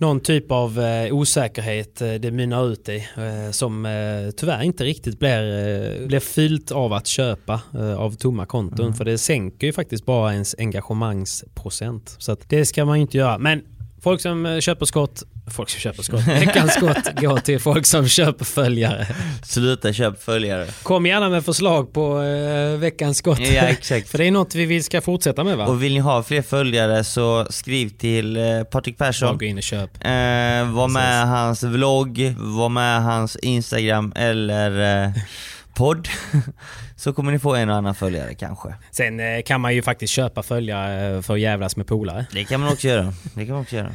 [0.00, 4.84] någon typ av eh, osäkerhet eh, det mynnar ut i eh, som eh, tyvärr inte
[4.84, 5.42] riktigt blir,
[6.00, 8.94] eh, blir fyllt av att köpa eh, av tomma konton.
[8.94, 12.16] För det sänker ju faktiskt bara ens engagemangsprocent.
[12.18, 13.38] Så att det ska man ju inte göra.
[13.38, 13.62] Men
[14.00, 18.08] folk som eh, köper skott, folk som köper skott, veckans skott går till folk som
[18.08, 19.06] köper följare.
[19.42, 20.66] Sluta köp följare.
[20.82, 23.38] Kom gärna med förslag på eh, veckans skott.
[23.38, 24.08] Ja, exakt.
[24.10, 25.66] För det är något vi vill ska fortsätta med va?
[25.66, 29.38] Och vill ni ha fler följare så skriv till eh, Patrik Persson.
[29.38, 29.90] gå in och köp.
[30.04, 30.10] Eh,
[30.72, 35.10] var med hans vlogg, var med hans Instagram eller eh,
[35.74, 36.08] podd.
[36.96, 38.74] så kommer ni få en och annan följare kanske.
[38.90, 42.26] Sen kan man ju faktiskt köpa följare för att jävlas med polare.
[42.32, 43.12] Det kan man också göra.
[43.34, 43.92] Det kan man också göra.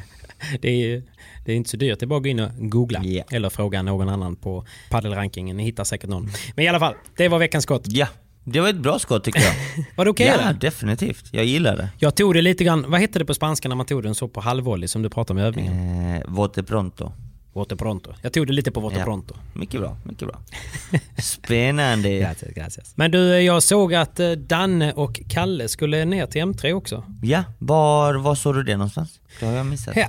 [0.62, 1.04] Det är,
[1.46, 3.04] det är inte så dyrt, det är bara att gå in och googla.
[3.04, 3.24] Ja.
[3.32, 6.30] Eller fråga någon annan på paddelrankingen, ni hittar säkert någon.
[6.56, 7.84] Men i alla fall, det var veckans skott.
[7.88, 8.08] Ja,
[8.44, 9.54] det var ett bra skott tycker jag.
[9.96, 10.54] Var det okej ja, eller?
[10.54, 11.26] definitivt.
[11.32, 11.90] Jag gillar det.
[12.00, 14.28] Jag tog det lite grann, vad hette det på spanska när man tog den så
[14.28, 16.16] på halvvolley som du pratade om i övningen?
[16.16, 17.12] Eh, vote pronto.
[17.54, 18.14] Voto pronto.
[18.22, 19.22] Jag tog det lite på voto Ja.
[19.54, 20.40] Mycket bra, mycket bra.
[21.22, 22.20] Spännande.
[22.20, 22.98] Gracias, gracias.
[22.98, 27.04] Men du, jag såg att eh, Danne och Kalle skulle ner till M3 också.
[27.22, 29.20] Ja, var, var såg du det någonstans?
[29.40, 29.96] Det har jag missat.
[29.96, 30.08] Ja.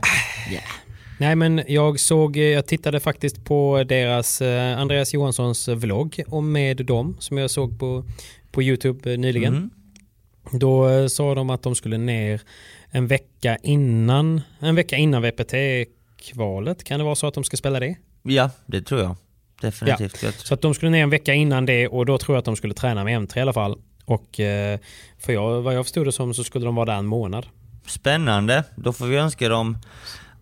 [1.19, 6.87] Nej men jag såg, jag tittade faktiskt på deras eh, Andreas Johanssons vlogg och med
[6.87, 8.05] dem som jag såg på,
[8.53, 9.55] på Youtube eh, nyligen.
[9.57, 9.71] Mm.
[10.53, 12.43] Då eh, sa de att de skulle ner
[12.91, 15.23] en vecka innan, en vecka innan
[16.33, 16.85] VPT-kvalet.
[16.85, 17.97] Kan det vara så att de ska spela det?
[18.23, 19.17] Ja, det tror jag.
[19.61, 20.15] Definitivt.
[20.15, 22.45] Tror- Så att de skulle ner en vecka innan det och då tror jag att
[22.45, 23.79] de skulle träna med M3 i alla fall.
[24.05, 24.79] Och eh,
[25.19, 27.47] för jag, vad jag förstod det som så skulle de vara där en månad.
[27.87, 28.65] Spännande.
[28.77, 29.79] Då får vi önska dem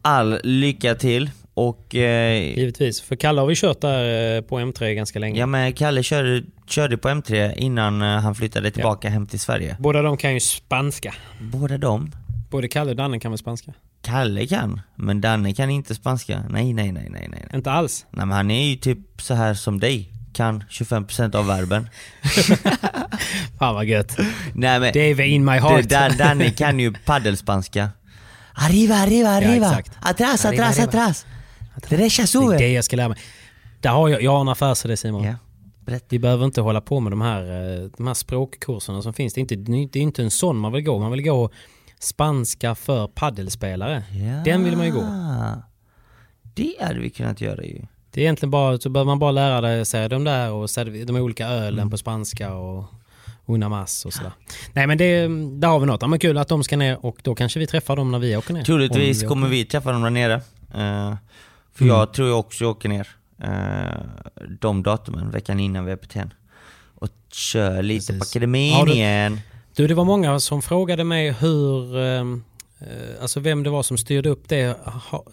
[0.03, 1.31] all lycka till.
[1.55, 3.01] Och eh, Givetvis.
[3.01, 5.41] För Kalle har vi kört där eh, på M3 ganska länge.
[5.41, 9.77] ja, men Kalle körde, körde på M3 innan eh, han flyttade tillbaka hem till Sverige.
[9.81, 11.15] Båda de kan ju spanska.
[11.41, 12.13] Båda de.
[12.51, 13.73] Både Kalle och Danne kan väl spanska?
[14.03, 16.45] Kalle kan, men Danne kan inte spanska.
[16.49, 17.47] Nej, nej, nej, nej, nej.
[17.55, 18.07] Inte alls.
[18.11, 20.09] Nej men han är ju typ så här som dig.
[20.33, 21.89] Kan 25% av verben.
[23.59, 24.17] Fan vad gött.
[24.55, 25.89] Nej men, Dave in my heart.
[25.89, 27.91] Dan, Danne kan ju paddelspanska.
[29.71, 29.91] Exakt.
[30.01, 30.89] Atrás, Arriba, atrás, arriba.
[30.89, 31.27] atrás!
[31.89, 33.19] Derecha Det är det jag ska lära mig.
[33.81, 35.25] Där har jag, jag har en affärsidé Simon.
[35.25, 35.35] Ja,
[35.87, 36.07] berätta.
[36.09, 39.35] Vi behöver inte hålla på med de här, eh, de här språkkurserna som finns.
[39.35, 39.55] Det är, inte,
[39.93, 40.99] det är inte en sån man vill gå.
[40.99, 41.51] Man vill gå
[42.03, 44.03] spanska för paddelspelare.
[44.13, 44.43] Ja.
[44.45, 45.05] Den vill man ju gå.
[46.55, 47.83] Det hade vi kunnat göra ju.
[48.11, 50.69] Det är egentligen bara, så behöver man bara lära sig de där och
[51.07, 51.91] de olika ölen Mm.
[51.91, 52.85] på spanska och
[53.47, 54.33] una mas och sådär.
[54.73, 55.21] Nej men det,
[55.61, 56.03] där har vi något.
[56.03, 58.37] Ja, men kul att de ska ner och då kanske vi träffar dem när vi
[58.37, 58.63] åker ner.
[58.65, 60.35] Troligtvis Om kommer vi träffa dem där nere.
[60.35, 61.15] Eh,
[61.75, 61.97] för Mm.
[61.97, 63.09] jag tror jag också åker ner
[63.45, 64.03] uh,
[64.61, 66.33] de datumen, veckan innan vi är på TEN.
[66.95, 68.33] Och kör lite på Precis.
[68.37, 69.41] akademin Har du- igen.
[69.77, 72.43] Du, det var många som frågade mig hur, ehm,
[72.81, 72.87] eh,
[73.23, 74.77] alltså vem det var som styrde upp det.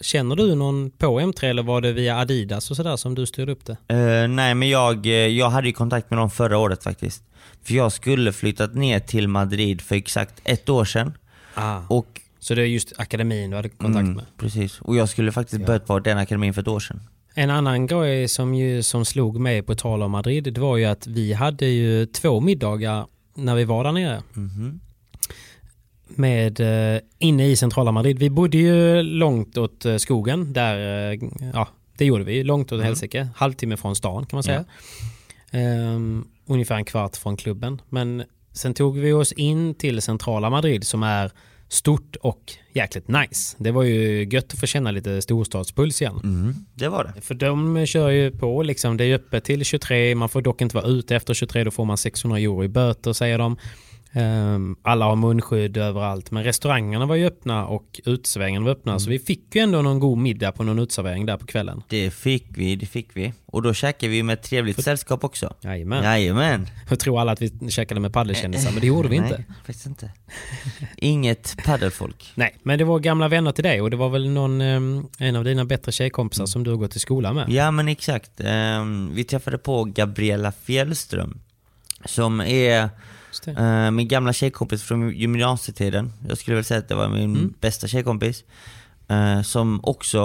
[0.02, 3.52] Känner du någon på M3 eller var det via Adidas och sådär som du styrde
[3.52, 3.78] upp det?
[3.88, 7.24] Eh, nej men jag, eh, jag hade ju kontakt med dem förra året faktiskt.
[7.64, 11.14] För jag skulle flyttat ner till Madrid för exakt ett år sedan.
[11.54, 11.80] Ah.
[11.88, 14.26] Och, Så det är just akademin du hade kontakt mm, med?
[14.38, 14.82] precis.
[14.82, 15.66] Och jag skulle faktiskt Ja.
[15.68, 17.02] börjat på den akademin för ett år sedan.
[17.34, 20.86] En annan grej som, ju, som slog mig på tal om Madrid, det var ju
[20.86, 23.06] att vi hade ju två middagar
[23.46, 24.24] när vi var där nere.
[24.34, 24.80] Mhm.
[26.08, 26.60] Med,
[26.96, 28.20] eh, inne i centrala Madrid.
[28.20, 31.20] Vi bodde ju långt åt eh, skogen, där, eh,
[31.54, 31.68] ja
[31.98, 32.86] det gjorde vi, långt åt Mm.
[32.86, 33.28] helsike.
[33.36, 34.66] Halvtimme från stan kan man säga.
[35.52, 37.82] Ehm, ungefär en kvart från klubben.
[37.90, 41.32] Men sen tog vi oss in till centrala Madrid som är
[41.70, 43.56] stort och jäkligt nice.
[43.60, 46.20] Det var ju gött att få känna lite storstadspuls igen.
[46.24, 47.22] Mm, det var det.
[47.22, 50.76] För de kör ju på liksom, det är öppet till 23, man får dock inte
[50.76, 53.58] vara ute efter 23, då får man 600 euro i böter säger de.
[54.14, 59.10] Ehm, alla har munskydd överallt, men restaurangerna var ju öppna och utesvängen var öppna, så
[59.10, 61.84] vi fick ju ändå någon god middag på någon uteservering där på kvällen.
[61.90, 63.34] Det fick vi, det fick vi.
[63.46, 65.56] Och då käkade vi med ett trevligt sällskap också.
[65.62, 66.04] Jajamän.
[66.04, 66.68] Jajamän.
[66.90, 69.44] Jag tror alla att vi käkade med paddelkändisar, men det gjorde vi Nej, inte.
[69.66, 70.12] faktiskt inte.
[70.98, 72.32] Inget paddelfolk.
[72.36, 75.36] Nej, men det var gamla vänner till dig och det var väl någon, ehm, en
[75.36, 77.50] av dina bättre tjejkompisar som du har gått i skolan med.
[77.50, 78.32] Ja men exakt.
[78.44, 81.40] Ehm, vi träffade på Gabriella Fjällström.
[82.06, 82.90] Som är.
[83.48, 86.14] Eh, min gamla tjejkompis från gymnasietiden.
[86.28, 87.54] Jag skulle väl säga att det var min Mm.
[87.60, 88.44] bästa tjejkompis.
[89.08, 90.22] Eh, som också,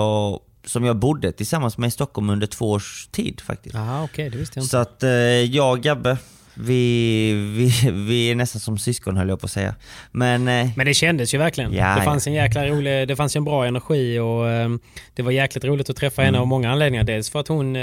[0.64, 3.74] som jag bodde tillsammans med i Stockholm under två års tid faktiskt.
[3.74, 4.70] Jaha, okej, det visste jag inte.
[4.70, 6.18] Så att eh, jag och Gabbe,
[6.55, 9.74] vi, vi, vi är nästan som syskon höll jag på att säga.
[10.12, 11.72] Men eh, Men det kändes ju verkligen.
[11.72, 12.05] Ja, det ja.
[12.05, 14.68] fanns en jäkla rolig, det fanns en bra energi och eh,
[15.14, 16.34] det var jäkligt roligt att träffa Mm.
[16.34, 17.05] henne av många anledningar.
[17.05, 17.82] Dels för att hon eh,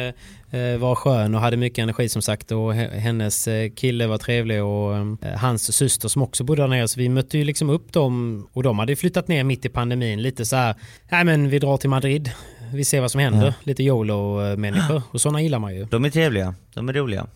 [0.52, 4.64] eh, var skön och hade mycket energi som sagt och he- hennes kille var trevlig
[4.64, 6.88] och eh, hans syster som också bodde där nere.
[6.88, 10.22] Så vi mötte ju liksom upp dem och de hade flyttat ner mitt i pandemin
[10.22, 10.76] lite så här,
[11.12, 12.32] nej men vi drar till Madrid.
[12.74, 13.46] Vi ser vad som händer.
[13.48, 13.54] Ja.
[13.64, 15.02] Lite YOLO-människor.
[15.12, 15.86] Och sådana gillar man ju.
[15.86, 17.28] de är trevliga, de är roliga.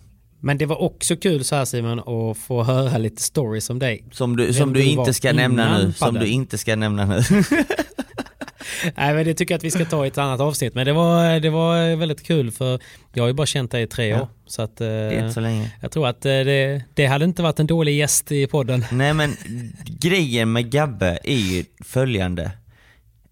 [0.46, 4.06] Men det var också kul så här Simon att få höra lite stories om dig.
[4.12, 5.94] Som du, som du du inte ska nämna nu.
[5.94, 7.22] Som du inte ska nämna nu.
[8.98, 10.76] Nej men det tycker jag att vi ska ta i ett annat avsnitt.
[10.76, 12.80] Men det var, det var väldigt kul för
[13.14, 14.22] jag har ju bara känt dig i tre Ja.
[14.22, 14.28] år.
[14.48, 15.72] Så att eh, Det är inte så länge.
[15.82, 18.86] jag tror att eh, det, det hade inte varit en dålig gäst i podden.
[18.92, 19.38] Nej men
[19.86, 22.52] grejen med Gabbe är ju följande.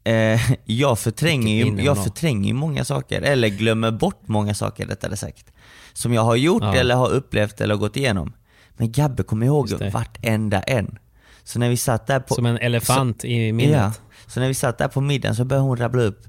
[0.04, 5.53] Eh, jag, förtränger ju, jag förtränger många saker, eller glömmer bort många saker rättare sagt.
[5.94, 6.76] Som jag har gjort Ja.
[6.76, 8.34] eller har upplevt eller gått igenom.
[8.78, 10.98] Men Gabbe kommer ihåg vartenda en.
[11.44, 12.36] Så när vi satt där på...
[12.36, 13.76] Som en elefant i minnet.
[13.78, 13.92] Ja,
[14.28, 16.26] så när vi satt där på middagen så började hon rabbla upp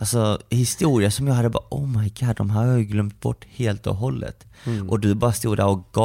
[0.00, 3.44] Alltså historia som jag hade bara oh my god, de här har jag glömt bort
[3.50, 4.46] helt och hållet.
[4.64, 4.90] Mm.
[4.90, 5.96] Och du bara stod där och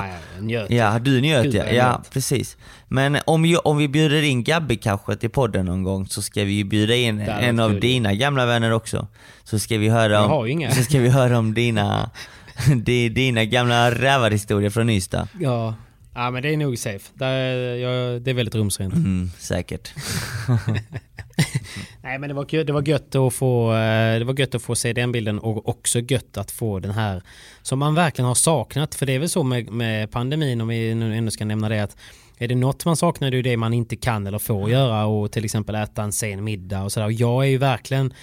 [0.00, 0.70] Nej, njöt.
[0.70, 1.64] Ja, du njöt Gud, ja.
[1.72, 2.10] Ja, njöt.
[2.10, 2.56] precis.
[2.88, 6.44] Men om, ju, om vi bjuder in Gabby kanske till podden någon gång så ska
[6.44, 9.06] vi ju bjuda in hade en av dina gamla vänner också.
[9.44, 10.30] Så ska vi höra om,
[10.72, 12.10] så ska vi höra om dina,
[12.84, 15.28] di- dina gamla rävarhistorier från Ystad.
[15.40, 15.74] Ja.
[16.14, 17.10] ja, men det är nog safe.
[17.14, 18.94] Det är, jag, det är väldigt rumsrent.
[18.94, 19.92] Mm, säkert.
[22.02, 24.62] Nej men det var, gött, det var gött att få eh, Det var gött att
[24.62, 27.22] få se den bilden och också gött att få den här
[27.62, 28.94] Som man verkligen har saknat.
[28.94, 31.80] För det är väl så med, med pandemin om vi nu ändå ska nämna det
[31.80, 31.96] att
[32.38, 35.06] Är det något man saknar det är ju det man inte kan eller får göra
[35.06, 37.06] och till exempel äta en sen middag och sådär.
[37.06, 38.14] Och jag är ju verkligen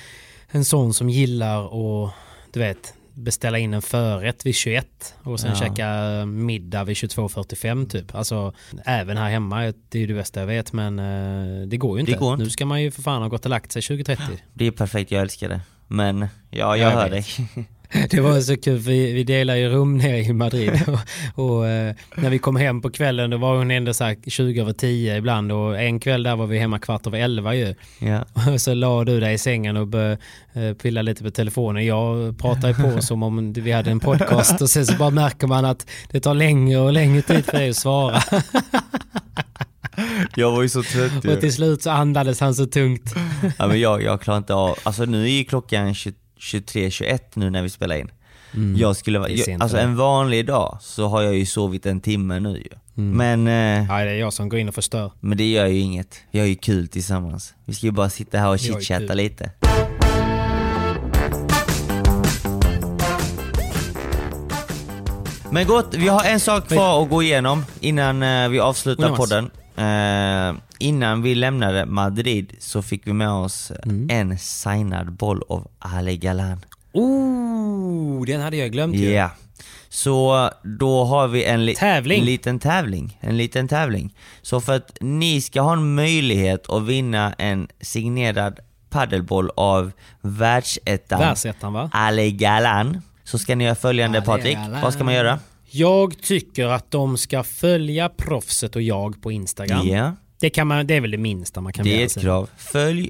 [0.51, 2.13] En sån som gillar att
[2.51, 5.55] Du vet beställa in en förrätt vid 21 och sen Ja.
[5.59, 8.15] käka middag vid 22.45 typ.
[8.15, 8.53] Alltså
[8.85, 11.99] även här hemma, det är ju det bästa jag vet men eh, det går ju
[11.99, 12.11] inte.
[12.11, 12.43] Det går inte.
[12.43, 14.17] Nu ska man ju för fan ha gått och lagt sig 20.30.
[14.53, 15.61] Det är perfekt, jag älskar det.
[15.87, 17.11] Men, ja, jag, Jag hör vet.
[17.55, 17.65] dig.
[18.09, 21.67] Det var så kul, för vi, vi delade ju rum nere i Madrid och, och
[21.67, 24.73] eh, när vi kom hem på kvällen då var hon ändå så här 20 över
[24.73, 27.75] 10 ibland och en kväll där var vi hemma kvart över 11 ju.
[27.99, 28.25] Ja.
[28.53, 30.17] Och så la du dig i sängen och började
[30.53, 31.85] eh, pilla lite på telefonen.
[31.85, 35.47] Jag pratade ju på som om vi hade en podcast och sen så bara märker
[35.47, 38.21] man att det tar längre och längre tid för dig att svara.
[40.35, 43.15] Jag var ju så trött Och till slut så andades han så tungt.
[43.57, 45.95] Ja men jag, jag klarar inte av, alltså nu är ju klockan
[46.39, 48.11] 23-21 nu när vi spelar in.
[48.53, 48.75] Mm.
[48.77, 52.57] Jag skulle, jag, alltså en vanlig dag så har jag ju sovit en timme nu
[52.57, 52.69] ju.
[52.97, 53.17] Mm.
[53.17, 53.47] Men...
[53.47, 55.11] Eh, ja, det är jag som går in och förstör.
[55.19, 56.15] Men det gör ju inget.
[56.31, 57.53] Vi har ju kul tillsammans.
[57.65, 59.51] Vi ska ju bara sitta här och chitchatta lite.
[65.51, 69.51] Men gott, vi har en sak kvar att gå igenom innan eh, vi avslutar podden.
[69.77, 74.07] Eh, innan vi lämnade Madrid så fick vi med oss Mm.
[74.09, 76.65] en signad boll av Ali Galan.
[76.93, 79.09] Oh, den hade jag glömt ju.
[79.11, 79.29] Ja.
[79.89, 82.23] Så då har vi en li- Tävling.
[82.23, 83.17] liten tävling.
[83.21, 84.13] En liten tävling.
[84.41, 88.59] Så för att ni ska ha en möjlighet att vinna en signerad
[88.89, 91.89] paddelboll av världsettan Världsettan va?
[91.93, 94.55] Ali Galan så ska ni göra följande Ali Patrik.
[94.57, 94.81] Galan.
[94.81, 95.39] Vad ska man göra?
[95.77, 99.87] Jag tycker att de ska följa proffset och jag på Instagram.
[99.87, 102.23] Ja, Det, kan man, det är väl det minsta man kan det är ett sig.
[102.23, 102.49] krav.
[102.57, 103.09] Följ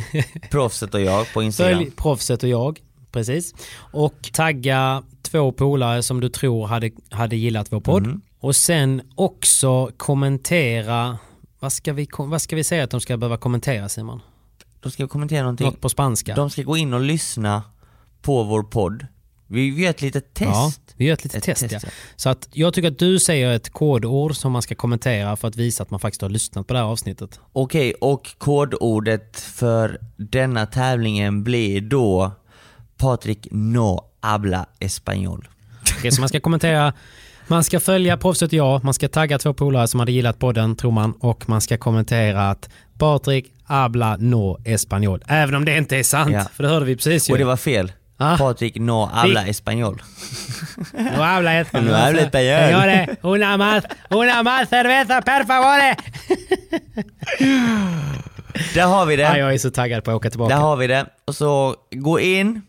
[0.50, 1.78] proffset och jag på Instagram.
[1.78, 2.80] Följ proffset och jag,
[3.12, 3.54] precis.
[3.76, 8.06] Och tagga två polare som du tror hade, hade gillat vår podd.
[8.06, 8.20] Mm.
[8.38, 11.18] Och sen också kommentera,
[11.60, 14.20] vad ska, vi, vad ska vi säga att de ska behöva kommentera Simon?
[14.80, 15.66] De ska kommentera någonting.
[15.66, 16.34] Något på spanska?
[16.34, 17.62] De ska gå in och lyssna
[18.22, 19.06] på vår podd.
[19.46, 20.50] Vi vi gör ett litet test.
[20.52, 21.78] Ja, vi gör ett litet Ett test, test, ja.
[21.82, 21.88] ja.
[22.16, 25.56] Så att jag tycker att du säger ett kodord som man ska kommentera för att
[25.56, 27.40] visa att man faktiskt har lyssnat på det här avsnittet.
[27.52, 32.32] Okej, och kodordet för denna tävlingen blir då
[32.96, 35.44] Patrik no habla español.
[35.98, 36.92] Okej, så man ska kommentera,
[37.46, 40.90] man ska följa proffset jag, man ska tagga två polare som hade gillat podden tror
[40.90, 42.68] man och man ska kommentera att
[42.98, 45.22] Patrik habla no español.
[45.26, 46.44] Även om det inte är sant, Ja.
[46.54, 47.32] för det hörde vi precis ju.
[47.32, 47.92] Och det var fel.
[48.18, 48.36] Ah.
[48.38, 50.00] Patrik no habla español.
[50.92, 51.90] No habla español.
[51.90, 52.60] No habla español.
[52.66, 55.96] Señores, una más, una más cerveza, per favore!
[58.74, 59.38] Där har vi det.
[59.38, 60.54] jag är så taggad på att åka tillbaka.
[60.54, 61.06] Där har vi det.
[61.26, 62.62] Och så gå in,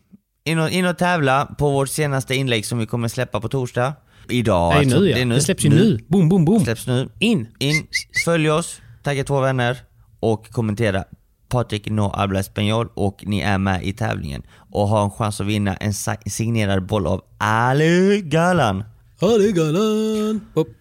[0.46, 3.94] in och, in och tävla på vårt senaste inlägg som vi kommer släppa på torsdag.
[4.30, 5.00] Idag Nej, alltså.
[5.00, 5.26] nu ja.
[5.26, 6.00] Det, släpps ju nu.
[6.08, 6.64] Boom, boom, boom.
[6.64, 7.10] Släpps nu.
[7.20, 7.48] In.
[7.60, 7.88] In,
[8.26, 9.78] följ oss, tagga två vänner
[10.20, 11.04] och kommentera
[11.50, 15.48] Patrik no habla español och ni är med i tävlingen och har en chans att
[15.48, 18.84] vinna en si- signerad boll av Ali Galan.
[19.22, 20.48] Är galan.
[20.54, 20.74] Upp.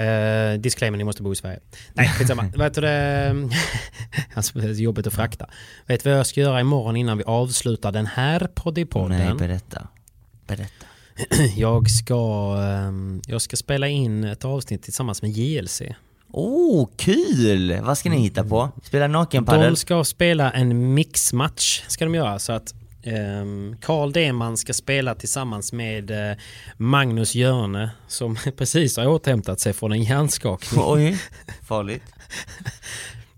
[0.00, 1.60] Uh, disclaimer, ni måste bo i Sverige.
[1.94, 2.42] Nej, skitsamma.
[2.56, 3.34] Vet du det?
[4.34, 5.46] Alltså, det är jobbigt att frakta.
[5.86, 9.36] Vet du vad jag ska göra imorgon innan vi avslutar den här Nej, poddipodden?
[9.36, 9.88] berätta.
[10.46, 10.86] Berätta.
[11.56, 15.82] Jag ska, ehm, jag ska spela in ett avsnitt tillsammans med JLC.
[16.32, 17.80] Oh, kul!
[17.82, 18.70] Vad ska ni hitta på?
[18.82, 19.70] Spela nakenpadel?
[19.70, 22.38] De ska spela en mixmatch, ska de göra.
[22.38, 26.36] Så att ehm, Carl Deman ska spela tillsammans med eh,
[26.76, 30.84] Magnus Jörne som precis har återhämtat sig från en hjärnskakning.
[30.86, 31.18] Oj,
[31.68, 32.02] farligt.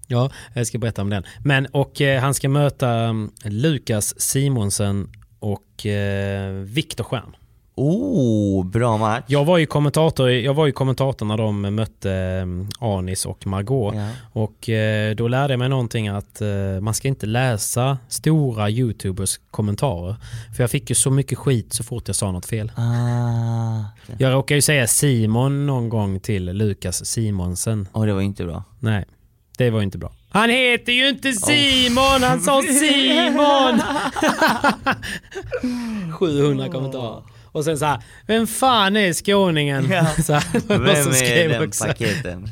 [0.07, 1.24] Ja, jag ska berätta om den.
[1.45, 7.36] Men och eh, han ska möta mm, Lukas Simonsen och eh, Viktor Stjern.
[7.77, 9.25] Oh, bra match.
[9.27, 13.95] Jag var ju kommentator, jag var ju kommentator när de mötte eh, Anis och Margot.
[13.95, 14.09] Ja.
[14.33, 16.49] Och eh, då lärde jag mig någonting att eh,
[16.81, 20.16] man ska inte läsa stora YouTubers kommentarer.
[20.57, 22.72] För jag fick ju så mycket skit så fort jag sa något fel.
[22.77, 23.85] Ah.
[24.18, 27.89] Jag råkade ju säga Simon någon gång till Lukas Simonsen.
[27.93, 28.64] Och det var inte bra.
[28.81, 29.05] Nej,
[29.59, 30.12] det var inte bra.
[30.31, 33.81] Han heter ju inte Simon, han sa Simon!
[36.18, 37.34] 700 kommentarer.
[37.55, 39.90] Och sen så här, vem fan är skåningen?
[39.90, 40.07] Ja.
[40.22, 41.84] Så här, Vem är den också.
[41.84, 42.48] paketen?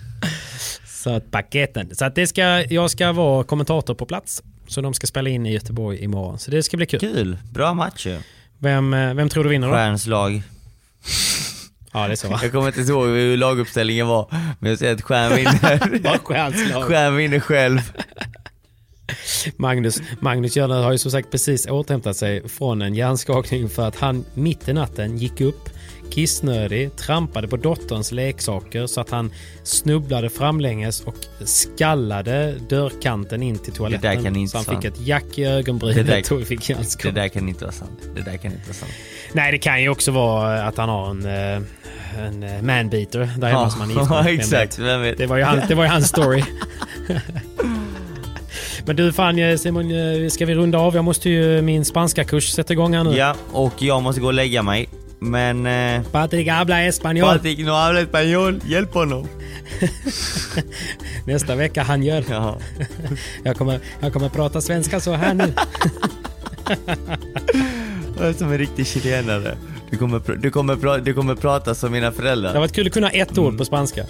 [0.87, 1.95] Så att paketen.
[1.95, 4.43] Så att det ska, jag ska vara kommentator på plats.
[4.67, 6.39] Så de ska spela in i Göteborg imorgon.
[6.39, 7.01] Så det ska bli kul.
[7.01, 8.19] Kul, bra match ju.
[8.59, 9.75] Vem, eh, vem tror du vinner då?
[9.75, 10.43] Stjärns lag.
[11.93, 12.41] Ja, det är så va?
[12.43, 14.27] Jag kommer inte ihåg hur laguppställningen var,
[14.59, 16.83] men jag säger att Stjärn vinner.
[16.89, 17.93] Stjärn vinner själv.
[19.57, 23.97] Magnus, Magnus Jörner har ju som sagt precis återhämtat sig från en hjärnskakning för att
[23.97, 25.69] han mitt i natten gick upp
[26.11, 29.33] kissnödig, trampade på dotterns leksaker så att han
[29.63, 31.15] snubblade framlänges och
[31.45, 34.03] skallade dörrkanten in till toaletten.
[34.11, 34.83] Det där kan inte så han sant.
[34.83, 37.15] fick ett jack i Det ögonbrynet där- och fick Det hjärnskakning.
[37.15, 38.01] där kan inte vara sant.
[38.15, 38.93] Det där kan inte vara sant.
[39.33, 41.63] Nej, det kan ju också vara att han har en, eh,
[42.27, 44.19] en eh, manbeater där hemma som han är gift med.
[44.19, 44.31] Ja,
[44.69, 44.77] exakt.
[45.19, 46.43] Det var ju, han, det var ju hans story.
[48.87, 50.95] Men du fan eh, Simon, eh, ska vi runda av?
[50.95, 53.17] Jag måste ju min spanska kurs sätta igång här nu.
[53.17, 54.89] Ja, och jag måste gå och lägga mig.
[55.19, 55.67] Men...
[55.67, 57.23] Eh, Patrik habla español.
[57.33, 59.29] Patrik no habla español, hjälp honom.
[61.27, 62.25] Nästa vecka han gör.
[62.31, 62.59] Ja.
[63.45, 65.53] Jag kommer, jag kommer prata svenska så här nu.
[68.19, 69.57] Jag är som en riktig chilenare.
[69.91, 72.59] Du kommer, du, kommer du kommer prata som mina Det har föräldrar.
[72.59, 74.05] varit kul att kunna ett ord på spanska.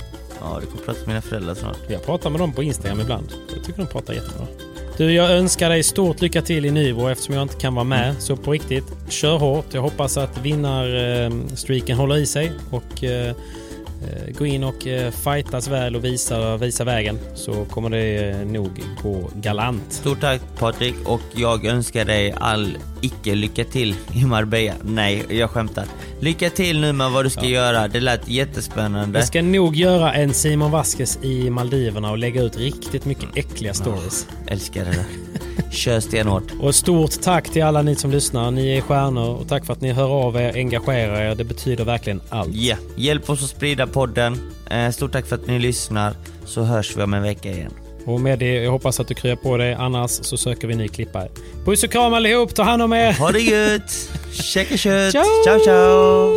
[0.44, 1.78] Ja, du kommer prata med mina föräldrar snart.
[1.88, 3.32] Jag pratar med dem på Instagram ibland.
[3.54, 4.46] Jag tycker de pratar jättebra.
[4.96, 8.14] Du, jag önskar dig stort lycka till i Nybro eftersom jag inte kan vara med.
[8.22, 9.66] Så på riktigt, kör hårt.
[9.72, 13.34] Jag hoppas att vinnarstreaken håller i sig och Eh,
[14.38, 18.70] gå in och eh, fightas väl och visa, visa vägen så kommer det eh, nog
[19.02, 19.92] gå galant.
[19.92, 24.74] Stort tack Patrik och jag önskar dig all icke lycka till i Marbella.
[24.82, 25.84] Nej, jag skämtar.
[26.20, 27.88] Lycka till nu med vad du ska göra.
[27.88, 29.18] Det lät jättespännande.
[29.18, 33.74] Jag ska nog göra en Simon Vasquez i Maldiverna och lägga ut riktigt mycket äckliga
[33.74, 34.26] stories.
[34.46, 35.41] Älskar det där.
[35.70, 36.52] Kör stenhårt.
[36.60, 38.50] Och stort tack till alla ni som lyssnar.
[38.50, 41.34] Ni är stjärnor och tack för att ni hör av er, engagerar er.
[41.34, 42.54] Det betyder verkligen allt.
[42.54, 44.50] Ja, hjälp oss att sprida podden.
[44.70, 47.72] Eh, Stort tack för att ni lyssnar, så hörs vi om en vecka igen.
[48.06, 49.74] Och med det, jag hoppas att du kryar på dig.
[49.74, 51.28] Annars så söker vi ny klippare.
[51.64, 53.12] Puss och kram allihop, ta hand om er!
[53.12, 54.10] Ha det gött!
[54.32, 55.12] Käka kött!
[55.12, 55.24] Ciao!
[55.44, 55.60] ciao!
[55.64, 56.36] ciao.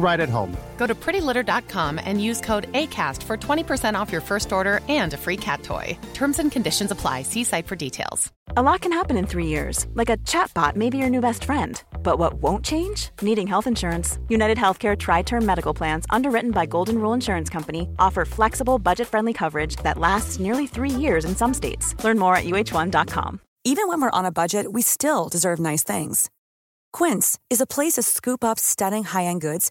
[0.00, 0.56] right at home.
[0.76, 5.16] Go to prettylitter.com and use code ACAST for 20% off your first order and a
[5.16, 5.96] free cat toy.
[6.14, 7.22] Terms and conditions apply.
[7.22, 8.32] See site for details.
[8.56, 11.44] A lot can happen in three years, like a chatbot may be your new best
[11.44, 11.80] friend.
[12.02, 13.10] But what won't change?
[13.22, 14.18] Needing health insurance.
[14.28, 19.06] United Healthcare Tri Term Medical Plans, underwritten by Golden Rule Insurance Company, offer flexible, budget
[19.06, 21.94] friendly coverage that lasts nearly three years in some states.
[22.02, 23.40] Learn more at uh1.com.
[23.64, 26.28] Even when we're on a budget, we still deserve nice things.
[26.92, 29.70] Quince is a place to scoop up stunning high end goods